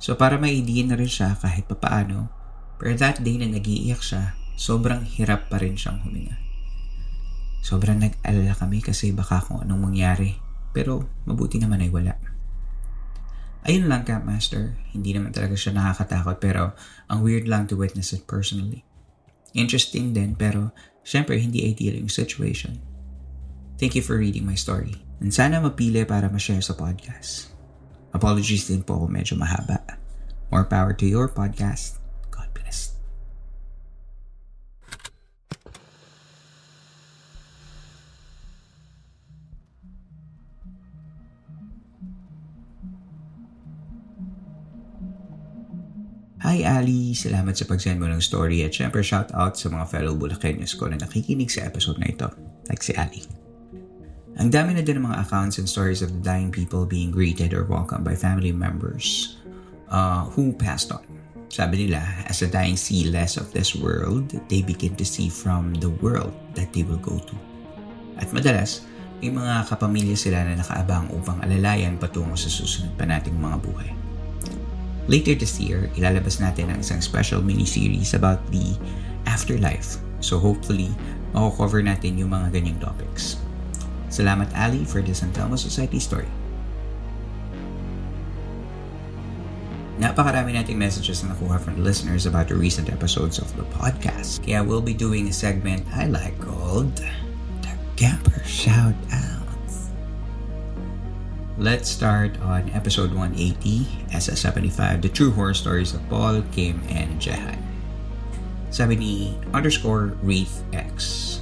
So 0.00 0.16
para 0.16 0.40
maidiin 0.40 0.88
na 0.88 0.96
rin 0.96 1.12
siya 1.12 1.36
kahit 1.36 1.68
papaano, 1.68 2.32
pero 2.80 2.96
that 2.96 3.20
day 3.20 3.36
na 3.36 3.52
nagiiyak 3.52 4.00
siya, 4.00 4.32
sobrang 4.56 5.04
hirap 5.04 5.52
pa 5.52 5.60
rin 5.60 5.76
siyang 5.76 6.02
huminga. 6.02 6.40
Sobrang 7.60 8.00
nag-alala 8.00 8.56
kami 8.56 8.80
kasi 8.80 9.12
baka 9.12 9.44
kung 9.44 9.60
anong 9.60 9.92
mangyari, 9.92 10.34
pero 10.72 11.04
mabuti 11.28 11.60
naman 11.60 11.84
ay 11.84 11.90
wala. 11.92 12.14
Ayun 13.66 13.90
lang, 13.90 14.06
Campmaster. 14.06 14.78
Hindi 14.94 15.10
naman 15.10 15.34
talaga 15.34 15.58
siya 15.58 15.74
nakakatakot 15.74 16.38
pero 16.38 16.78
ang 17.10 17.26
weird 17.26 17.50
lang 17.50 17.66
to 17.66 17.74
witness 17.74 18.14
it 18.14 18.22
personally. 18.24 18.86
Interesting 19.58 20.14
din 20.14 20.38
pero 20.38 20.70
syempre 21.02 21.34
hindi 21.42 21.66
ideal 21.66 21.98
yung 21.98 22.12
situation. 22.12 22.78
Thank 23.76 23.98
you 23.98 24.06
for 24.06 24.16
reading 24.16 24.46
my 24.46 24.54
story. 24.54 24.94
And 25.18 25.34
sana 25.34 25.58
mapili 25.58 26.06
para 26.06 26.30
ma-share 26.30 26.62
sa 26.62 26.78
podcast. 26.78 27.50
Apologies 28.14 28.70
din 28.70 28.86
po 28.86 29.02
kung 29.02 29.12
medyo 29.12 29.34
mahaba. 29.34 29.82
More 30.54 30.64
power 30.64 30.94
to 30.94 31.04
your 31.04 31.26
podcast. 31.26 32.05
Ali! 46.76 47.16
Salamat 47.16 47.56
sa 47.56 47.64
pag-send 47.64 47.96
mo 47.96 48.04
ng 48.04 48.20
story 48.20 48.60
at 48.60 48.76
syempre 48.76 49.00
shout 49.00 49.32
out 49.32 49.56
sa 49.56 49.72
mga 49.72 49.88
fellow 49.88 50.12
Bulakenyos 50.12 50.76
ko 50.76 50.92
na 50.92 51.00
nakikinig 51.00 51.48
sa 51.48 51.64
episode 51.64 51.96
na 51.96 52.12
ito, 52.12 52.28
like 52.68 52.84
si 52.84 52.92
Ali. 52.92 53.24
Ang 54.36 54.52
dami 54.52 54.76
na 54.76 54.84
din 54.84 55.00
ng 55.00 55.08
mga 55.08 55.24
accounts 55.24 55.56
and 55.56 55.64
stories 55.64 56.04
of 56.04 56.12
the 56.12 56.20
dying 56.20 56.52
people 56.52 56.84
being 56.84 57.08
greeted 57.08 57.56
or 57.56 57.64
welcomed 57.64 58.04
by 58.04 58.12
family 58.12 58.52
members 58.52 59.40
uh, 59.88 60.28
who 60.36 60.52
passed 60.52 60.92
on. 60.92 61.00
Sabi 61.48 61.88
nila, 61.88 62.04
as 62.28 62.44
the 62.44 62.48
dying 62.52 62.76
see 62.76 63.08
less 63.08 63.40
of 63.40 63.48
this 63.56 63.72
world, 63.72 64.36
they 64.52 64.60
begin 64.60 64.92
to 65.00 65.08
see 65.08 65.32
from 65.32 65.72
the 65.80 65.88
world 66.04 66.36
that 66.52 66.68
they 66.76 66.84
will 66.84 67.00
go 67.00 67.16
to. 67.16 67.34
At 68.20 68.28
madalas, 68.36 68.84
may 69.24 69.32
mga 69.32 69.72
kapamilya 69.72 70.12
sila 70.12 70.44
na 70.44 70.60
nakaabang 70.60 71.08
upang 71.16 71.40
alalayan 71.40 71.96
patungo 71.96 72.36
sa 72.36 72.52
susunod 72.52 72.92
pa 73.00 73.08
nating 73.08 73.40
mga 73.40 73.56
buhay. 73.64 74.05
Later 75.06 75.38
this 75.38 75.62
year, 75.62 75.86
ilalabas 75.94 76.42
natin 76.42 76.74
ang 76.74 76.82
isang 76.82 76.98
special 76.98 77.38
mini-series 77.38 78.18
about 78.18 78.42
the 78.50 78.74
afterlife. 79.30 80.02
So 80.18 80.42
hopefully, 80.42 80.90
mako-cover 81.30 81.78
natin 81.82 82.18
yung 82.18 82.34
mga 82.34 82.58
ganyang 82.58 82.82
topics. 82.82 83.38
Salamat 84.10 84.50
Ali 84.58 84.82
for 84.82 85.02
the 85.02 85.14
San 85.14 85.30
Telmo 85.30 85.54
Society 85.54 86.02
story. 86.02 86.30
Napakarami 89.96 90.52
nating 90.52 90.76
messages 90.76 91.24
na 91.24 91.32
nakuha 91.32 91.56
from 91.56 91.80
listeners 91.80 92.28
about 92.28 92.52
the 92.52 92.58
recent 92.58 92.92
episodes 92.92 93.40
of 93.40 93.48
the 93.56 93.64
podcast. 93.80 94.44
Kaya 94.44 94.60
we'll 94.60 94.84
be 94.84 94.92
doing 94.92 95.30
a 95.30 95.34
segment 95.34 95.88
I 95.96 96.04
like 96.04 96.36
called 96.36 96.92
The 97.64 97.72
Camper 97.96 98.44
Shout 98.44 98.92
Outs. 99.08 99.25
Let's 101.56 101.88
start 101.88 102.36
on 102.44 102.68
episode 102.76 103.16
180, 103.16 104.12
SS75, 104.12 105.00
The 105.00 105.08
True 105.08 105.30
Horror 105.32 105.56
Stories 105.56 105.96
of 105.96 106.04
Paul, 106.12 106.44
Kim, 106.52 106.84
and 106.92 107.16
Jehan. 107.16 107.56
Sabi 108.68 108.92
ni 109.00 109.32
underscore 109.56 110.12
Wreath 110.20 110.60
X. 110.76 111.40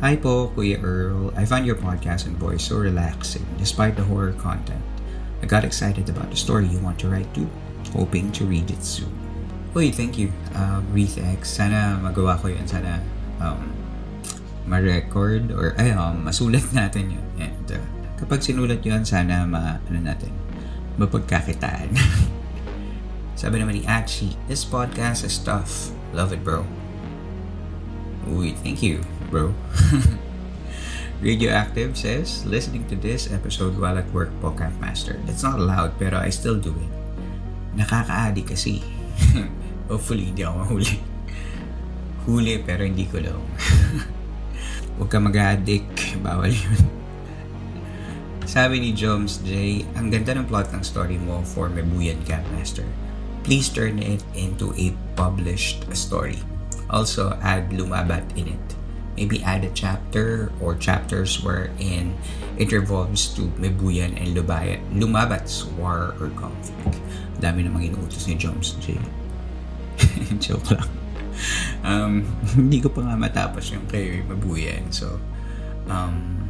Hi 0.00 0.16
po, 0.16 0.48
Kuya 0.56 0.80
Earl. 0.80 1.36
I 1.36 1.44
find 1.44 1.68
your 1.68 1.76
podcast 1.76 2.24
and 2.24 2.40
voice 2.40 2.64
so 2.64 2.80
relaxing 2.80 3.44
despite 3.60 3.92
the 3.92 4.08
horror 4.08 4.32
content. 4.40 4.80
I 5.44 5.46
got 5.52 5.68
excited 5.68 6.08
about 6.08 6.32
the 6.32 6.40
story 6.40 6.64
you 6.72 6.80
want 6.80 6.96
to 7.04 7.12
write 7.12 7.28
too. 7.36 7.44
Hoping 7.92 8.32
to 8.40 8.48
read 8.48 8.72
it 8.72 8.80
soon. 8.80 9.12
Uy, 9.76 9.92
thank 9.92 10.16
you, 10.16 10.32
uh, 10.56 10.80
Wreath 10.96 11.20
X. 11.20 11.60
Sana 11.60 12.00
magawa 12.00 12.40
ko 12.40 12.48
yun. 12.48 12.64
Sana 12.64 13.04
um, 13.36 13.68
ma-record 14.64 15.52
or 15.52 15.76
ay, 15.76 15.92
um, 15.92 16.24
masulat 16.24 16.64
natin 16.72 17.20
yun. 17.20 17.26
And 17.36 17.68
uh, 17.68 17.84
kapag 18.22 18.38
sinulat 18.38 18.78
yun, 18.86 19.02
sana 19.02 19.42
ma, 19.42 19.82
ano 19.82 19.98
natin, 19.98 20.30
mapagkakitaan. 20.94 21.90
Sabi 23.40 23.58
naman 23.58 23.74
ni 23.74 23.82
Achi, 23.82 24.38
this 24.46 24.62
podcast 24.62 25.26
is 25.26 25.34
tough. 25.42 25.90
Love 26.14 26.30
it, 26.30 26.46
bro. 26.46 26.62
Uy, 28.30 28.54
thank 28.62 28.78
you, 28.78 29.02
bro. 29.26 29.50
Radioactive 31.26 31.98
says, 31.98 32.46
listening 32.46 32.86
to 32.86 32.94
this 32.94 33.26
episode 33.34 33.74
while 33.74 33.98
at 33.98 34.06
work 34.14 34.30
po, 34.38 34.54
Campmaster. 34.54 35.18
That's 35.26 35.42
not 35.42 35.58
allowed, 35.58 35.98
pero 35.98 36.22
I 36.22 36.30
still 36.30 36.62
do 36.62 36.70
it. 36.70 36.92
Nakaka-addict 37.74 38.54
kasi. 38.54 38.86
Hopefully, 39.90 40.30
hindi 40.30 40.46
ako 40.46 40.54
mahuli. 40.62 40.94
Huli, 42.22 42.54
pero 42.62 42.86
hindi 42.86 43.02
ko 43.10 43.18
lang. 43.18 43.42
Huwag 44.94 45.10
ka 45.10 45.18
mag-addict. 45.18 46.22
Bawal 46.22 46.54
yun. 46.54 47.01
Sabi 48.52 48.84
ni 48.84 48.92
Jones 48.92 49.40
J, 49.48 49.80
ang 49.96 50.12
ganda 50.12 50.36
ng 50.36 50.44
plot 50.44 50.76
ng 50.76 50.84
story 50.84 51.16
mo 51.16 51.40
for 51.40 51.72
Mebuyan 51.72 52.20
Campmaster. 52.28 52.84
Please 53.48 53.72
turn 53.72 53.96
it 53.96 54.20
into 54.36 54.76
a 54.76 54.92
published 55.16 55.88
story. 55.96 56.36
Also, 56.92 57.32
add 57.40 57.72
Lumabat 57.72 58.28
in 58.36 58.52
it. 58.52 58.66
Maybe 59.16 59.40
add 59.40 59.64
a 59.64 59.72
chapter 59.72 60.52
or 60.60 60.76
chapters 60.76 61.40
wherein 61.40 62.12
it 62.60 62.76
revolves 62.76 63.32
to 63.40 63.48
Mebuyan 63.56 64.20
and 64.20 64.36
Lubaya, 64.36 64.76
Lumabat's 64.92 65.64
war 65.80 66.12
or 66.20 66.28
conflict. 66.36 67.00
Dami 67.40 67.64
namang 67.64 67.88
inuutos 67.88 68.28
ni 68.28 68.36
Jones 68.36 68.76
J. 68.84 69.00
Joke 70.44 70.76
lang. 70.76 70.92
Um, 71.80 72.12
hindi 72.60 72.84
ko 72.84 72.92
pa 72.92 73.00
nga 73.00 73.16
matapos 73.16 73.72
yung 73.72 73.88
kay 73.88 74.20
Mebuyan. 74.28 74.92
So, 74.92 75.16
um, 75.88 76.41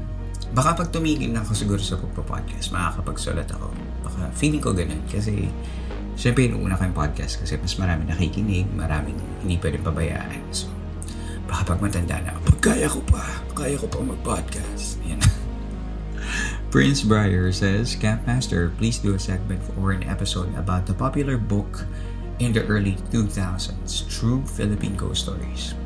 baka 0.53 0.85
pag 0.85 0.89
tumigil 0.93 1.33
na 1.33 1.41
ako 1.41 1.57
siguro 1.57 1.81
sa 1.81 1.97
pagpa-podcast, 1.97 2.77
makakapagsulat 2.77 3.49
ako. 3.49 3.73
Baka 4.05 4.29
feeling 4.37 4.61
ko 4.61 4.77
ganun. 4.77 5.01
Kasi, 5.09 5.49
syempre, 6.15 6.45
inuuna 6.45 6.77
ko 6.77 6.85
yung 6.85 6.97
podcast 6.97 7.41
kasi 7.41 7.57
mas 7.57 7.73
marami 7.81 8.05
nakikinig, 8.05 8.69
maraming 8.77 9.17
hindi 9.41 9.57
pwedeng 9.57 9.85
pabayaan. 9.85 10.45
So, 10.53 10.69
baka 11.49 11.73
pag 11.73 11.81
matanda 11.81 12.21
na, 12.21 12.37
pag 12.37 12.59
kaya 12.61 12.85
ko 12.85 13.01
pa, 13.09 13.25
kaya 13.57 13.81
ko 13.81 13.89
pa 13.89 13.99
mag-podcast. 14.05 15.01
Yan. 15.09 15.21
Prince 16.73 17.05
Briar 17.05 17.53
says, 17.53 17.97
Campmaster, 17.97 18.73
please 18.77 19.01
do 19.01 19.17
a 19.17 19.21
segment 19.21 19.61
or 19.81 19.93
an 19.93 20.05
episode 20.05 20.53
about 20.57 20.85
the 20.85 20.97
popular 20.97 21.37
book 21.37 21.85
in 22.41 22.53
the 22.53 22.65
early 22.69 22.97
2000s, 23.13 24.09
True 24.09 24.45
Philippine 24.45 24.97
Ghost 24.97 25.29
Stories. 25.29 25.77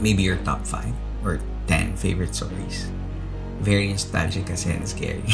Maybe 0.00 0.24
your 0.24 0.40
top 0.44 0.64
5 0.64 0.92
or 1.24 1.40
10 1.68 1.96
favorite 1.96 2.34
stories. 2.34 2.88
Very 3.60 3.90
nostalgic 3.90 4.46
kasi 4.46 4.70
and 4.74 4.86
scary. 4.86 5.24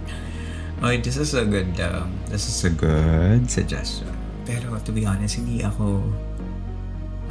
okay, 0.82 0.98
this 1.02 1.18
is 1.18 1.34
a 1.34 1.44
good, 1.44 1.74
um, 1.82 2.14
this 2.30 2.46
is 2.46 2.62
a 2.64 2.72
good 2.72 3.50
suggestion. 3.50 4.10
Pero 4.46 4.78
to 4.82 4.90
be 4.94 5.06
honest, 5.06 5.38
hindi 5.38 5.66
ako 5.66 6.04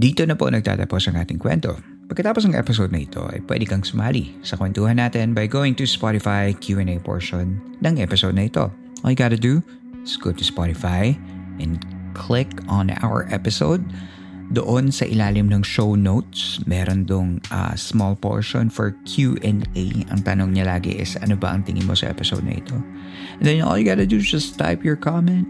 Dito 0.01 0.25
na 0.25 0.33
po 0.33 0.49
nagtatapos 0.49 1.13
ang 1.13 1.21
ating 1.21 1.37
kwento. 1.37 1.77
Pagkatapos 2.09 2.49
ng 2.49 2.57
episode 2.57 2.89
na 2.89 3.05
ito 3.05 3.21
ay 3.29 3.37
pwede 3.45 3.69
kang 3.69 3.85
sumali 3.85 4.33
sa 4.41 4.57
kwentuhan 4.57 4.97
natin 4.97 5.37
by 5.37 5.45
going 5.45 5.77
to 5.77 5.85
Spotify 5.85 6.57
Q&A 6.57 6.97
portion 7.05 7.61
ng 7.85 8.01
episode 8.01 8.33
na 8.33 8.49
ito. 8.49 8.73
All 9.05 9.13
you 9.13 9.19
gotta 9.19 9.37
do 9.37 9.61
is 10.01 10.17
go 10.17 10.33
to 10.33 10.41
Spotify 10.41 11.13
and 11.61 11.85
click 12.17 12.49
on 12.65 12.89
our 13.05 13.29
episode. 13.29 13.85
Doon 14.49 14.89
sa 14.89 15.05
ilalim 15.05 15.53
ng 15.53 15.61
show 15.61 15.93
notes, 15.93 16.57
meron 16.65 17.05
dong 17.05 17.37
uh, 17.53 17.77
small 17.77 18.17
portion 18.17 18.73
for 18.73 18.97
Q&A. 19.05 19.85
Ang 20.09 20.21
tanong 20.25 20.57
niya 20.57 20.65
lagi 20.65 20.97
is, 20.97 21.13
ano 21.21 21.37
ba 21.37 21.53
ang 21.53 21.61
tingin 21.61 21.85
mo 21.85 21.93
sa 21.93 22.09
episode 22.09 22.41
na 22.41 22.57
ito? 22.57 22.73
And 23.37 23.45
then 23.45 23.61
all 23.61 23.77
you 23.77 23.85
gotta 23.85 24.09
do 24.09 24.17
is 24.17 24.25
just 24.25 24.57
type 24.57 24.81
your 24.81 24.97
comment 24.97 25.45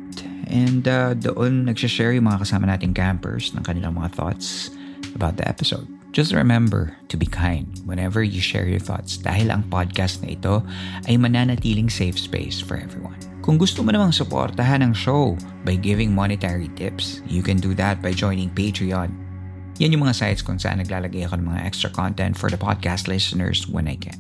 and 0.52 0.86
uh, 0.86 1.16
doon 1.16 1.72
nagsashare 1.72 2.20
yung 2.20 2.28
mga 2.28 2.44
kasama 2.44 2.68
nating 2.68 2.92
campers 2.92 3.56
ng 3.56 3.64
kanilang 3.64 3.96
mga 3.96 4.12
thoughts 4.14 4.70
about 5.16 5.40
the 5.40 5.48
episode. 5.48 5.88
Just 6.12 6.36
remember 6.36 6.92
to 7.08 7.16
be 7.16 7.24
kind 7.24 7.72
whenever 7.88 8.20
you 8.20 8.44
share 8.44 8.68
your 8.68 8.84
thoughts 8.84 9.16
dahil 9.16 9.48
ang 9.48 9.64
podcast 9.72 10.20
na 10.20 10.36
ito 10.36 10.60
ay 11.08 11.16
mananatiling 11.16 11.88
safe 11.88 12.20
space 12.20 12.60
for 12.60 12.76
everyone. 12.76 13.16
Kung 13.42 13.56
gusto 13.56 13.80
mo 13.80 13.96
namang 13.96 14.12
suportahan 14.12 14.84
ang 14.84 14.92
show 14.92 15.40
by 15.64 15.80
giving 15.80 16.12
monetary 16.12 16.68
tips, 16.76 17.24
you 17.26 17.40
can 17.40 17.58
do 17.58 17.72
that 17.80 18.04
by 18.04 18.12
joining 18.12 18.52
Patreon. 18.52 19.10
Yan 19.80 19.96
yung 19.96 20.04
mga 20.04 20.20
sites 20.20 20.44
kung 20.44 20.60
saan 20.60 20.84
naglalagay 20.84 21.26
ako 21.26 21.40
ng 21.40 21.48
mga 21.48 21.64
extra 21.64 21.90
content 21.90 22.36
for 22.36 22.52
the 22.52 22.60
podcast 22.60 23.08
listeners 23.08 23.66
when 23.72 23.88
I 23.88 23.96
can. 23.96 24.20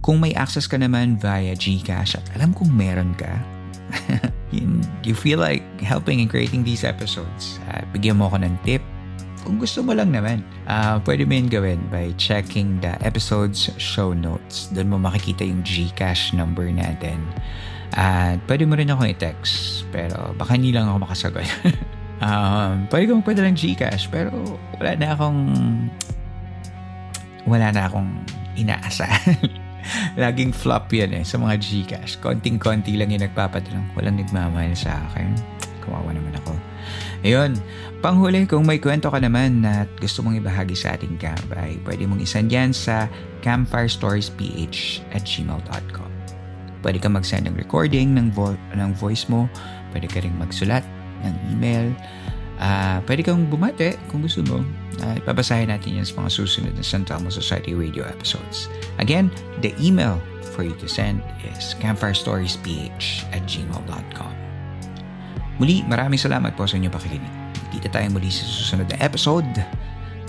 Kung 0.00 0.18
may 0.18 0.32
access 0.32 0.64
ka 0.64 0.80
naman 0.80 1.20
via 1.20 1.52
GCash 1.52 2.16
at 2.16 2.26
alam 2.34 2.56
kong 2.56 2.72
meron 2.72 3.12
ka, 3.14 3.38
you 5.02 5.14
feel 5.14 5.40
like 5.40 5.64
helping 5.80 6.20
in 6.20 6.28
creating 6.28 6.62
these 6.62 6.84
episodes, 6.84 7.58
uh, 7.72 7.82
bigyan 7.92 8.20
mo 8.20 8.30
ako 8.30 8.44
ng 8.44 8.54
tip 8.62 8.82
kung 9.46 9.62
gusto 9.62 9.78
mo 9.78 9.94
lang 9.94 10.10
naman, 10.10 10.42
uh, 10.66 10.98
pwede 11.06 11.22
mo 11.22 11.38
yun 11.38 11.46
gawin 11.46 11.78
by 11.86 12.10
checking 12.18 12.82
the 12.82 12.98
episode's 13.06 13.70
show 13.78 14.10
notes. 14.10 14.66
Doon 14.74 14.90
mo 14.90 14.96
makikita 14.98 15.46
yung 15.46 15.62
GCash 15.62 16.34
number 16.34 16.66
natin. 16.66 17.22
At 17.94 18.42
pwede 18.50 18.66
mo 18.66 18.74
rin 18.74 18.90
ako 18.90 19.06
i-text, 19.06 19.86
pero 19.94 20.34
baka 20.34 20.58
hindi 20.58 20.74
lang 20.74 20.90
ako 20.90 20.98
makasagot. 21.06 21.46
um, 22.26 22.90
pwede 22.90 23.04
kong 23.06 23.22
pwede 23.22 23.40
lang 23.46 23.54
Gcash, 23.54 24.10
pero 24.10 24.34
wala 24.82 24.92
na 24.98 25.08
akong 25.14 25.40
wala 27.46 27.70
na 27.70 27.82
akong 27.86 28.10
inaasahan. 28.58 29.62
Laging 30.16 30.52
flop 30.56 30.88
yan 30.88 31.12
eh 31.12 31.24
sa 31.28 31.36
mga 31.36 31.60
Gcash. 31.60 32.16
Konting-konti 32.24 32.96
lang 32.96 33.12
yung 33.12 33.20
nagpapadala. 33.20 33.84
Walang 33.92 34.16
nagmamahal 34.16 34.72
sa 34.72 34.96
akin. 35.12 35.36
Kawawa 35.84 36.16
naman 36.16 36.32
ako. 36.40 36.56
Ayun, 37.20 37.60
panghuli 38.00 38.48
kung 38.48 38.64
may 38.64 38.80
kwento 38.80 39.12
ka 39.12 39.20
naman 39.20 39.60
at 39.68 39.92
gusto 40.00 40.24
mong 40.24 40.40
ibahagi 40.40 40.72
sa 40.72 40.96
ating 40.96 41.20
camp 41.20 41.44
ay 41.52 41.76
pwede 41.84 42.08
mong 42.08 42.24
isend 42.24 42.48
yan 42.48 42.72
sa 42.72 43.12
campfirestoriesph 43.44 45.04
at 45.12 45.22
gmail.com. 45.22 46.10
Pwede 46.80 46.98
ka 47.02 47.10
mag-send 47.10 47.50
ng 47.50 47.56
recording 47.58 48.16
ng, 48.16 48.32
vo- 48.32 48.58
ng 48.72 48.90
voice 48.96 49.28
mo. 49.28 49.50
Pwede 49.92 50.08
ka 50.08 50.24
rin 50.24 50.32
magsulat 50.38 50.86
ng 51.26 51.34
email. 51.56 51.92
Uh, 52.56 53.04
pwede 53.04 53.20
kang 53.20 53.44
bumate 53.52 54.00
kung 54.08 54.24
gusto 54.24 54.40
mo. 54.46 54.64
Uh, 55.04 55.20
ipabasahin 55.20 55.68
natin 55.68 56.00
yan 56.00 56.06
sa 56.08 56.16
mga 56.24 56.30
susunod 56.32 56.72
na 56.72 56.84
San 56.84 57.04
Telmo 57.04 57.28
Society 57.28 57.76
radio 57.76 58.04
episodes. 58.08 58.72
Again, 58.96 59.28
the 59.60 59.76
email 59.76 60.16
for 60.56 60.64
you 60.64 60.72
to 60.80 60.88
send 60.88 61.20
is 61.44 61.76
campfirestoriesph 61.84 62.96
at 63.36 63.44
gmail.com. 63.44 64.32
Muli, 65.60 65.84
maraming 65.84 66.20
salamat 66.20 66.56
po 66.56 66.64
sa 66.64 66.80
inyong 66.80 66.92
pakikinig. 66.92 67.34
Kita 67.72 67.92
tayo 67.92 68.08
muli 68.08 68.32
sa 68.32 68.44
susunod 68.48 68.88
na 68.88 68.96
episode. 69.04 69.48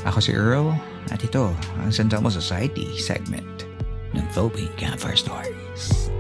Ako 0.03 0.19
si 0.19 0.35
Earl 0.35 0.75
at 1.11 1.23
ito 1.23 1.51
ang 1.79 1.91
San 1.91 2.11
Telmo 2.11 2.27
Society 2.27 2.95
segment 2.99 3.67
ng 4.15 4.25
Philippine 4.35 4.71
Campfire 4.75 5.19
Stories. 5.19 6.11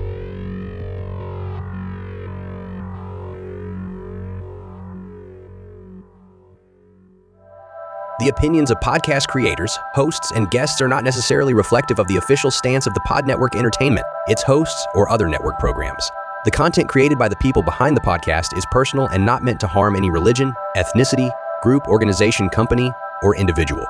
The 8.19 8.29
opinions 8.29 8.71
of 8.71 8.79
podcast 8.79 9.27
creators, 9.27 9.77
hosts, 9.93 10.31
and 10.31 10.49
guests 10.49 10.81
are 10.81 10.87
not 10.87 11.03
necessarily 11.03 11.53
reflective 11.53 11.99
of 11.99 12.07
the 12.07 12.15
official 12.15 12.49
stance 12.49 12.87
of 12.87 12.95
the 12.95 12.99
Pod 13.01 13.27
Network 13.27 13.55
Entertainment, 13.55 14.07
its 14.25 14.41
hosts, 14.41 14.87
or 14.95 15.07
other 15.07 15.29
network 15.29 15.59
programs. 15.59 16.09
The 16.43 16.49
content 16.49 16.89
created 16.89 17.19
by 17.19 17.27
the 17.27 17.35
people 17.35 17.61
behind 17.61 17.95
the 17.95 18.01
podcast 18.01 18.57
is 18.57 18.65
personal 18.71 19.05
and 19.09 19.23
not 19.23 19.43
meant 19.43 19.59
to 19.59 19.67
harm 19.67 19.95
any 19.95 20.09
religion, 20.09 20.51
ethnicity, 20.75 21.31
group, 21.61 21.87
organization, 21.87 22.49
company, 22.49 22.91
or 23.21 23.35
individual. 23.35 23.85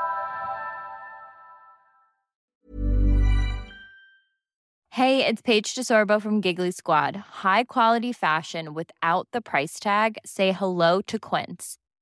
Hey, 4.90 5.26
it's 5.26 5.42
Paige 5.42 5.74
DeSorbo 5.74 6.22
from 6.22 6.42
Giggly 6.42 6.72
Squad. 6.72 7.16
High 7.16 7.64
quality 7.64 8.12
fashion 8.12 8.74
without 8.74 9.30
the 9.32 9.40
price 9.40 9.80
tag? 9.80 10.18
Say 10.26 10.52
hello 10.52 11.00
to 11.04 11.18
Quince. 11.18 11.78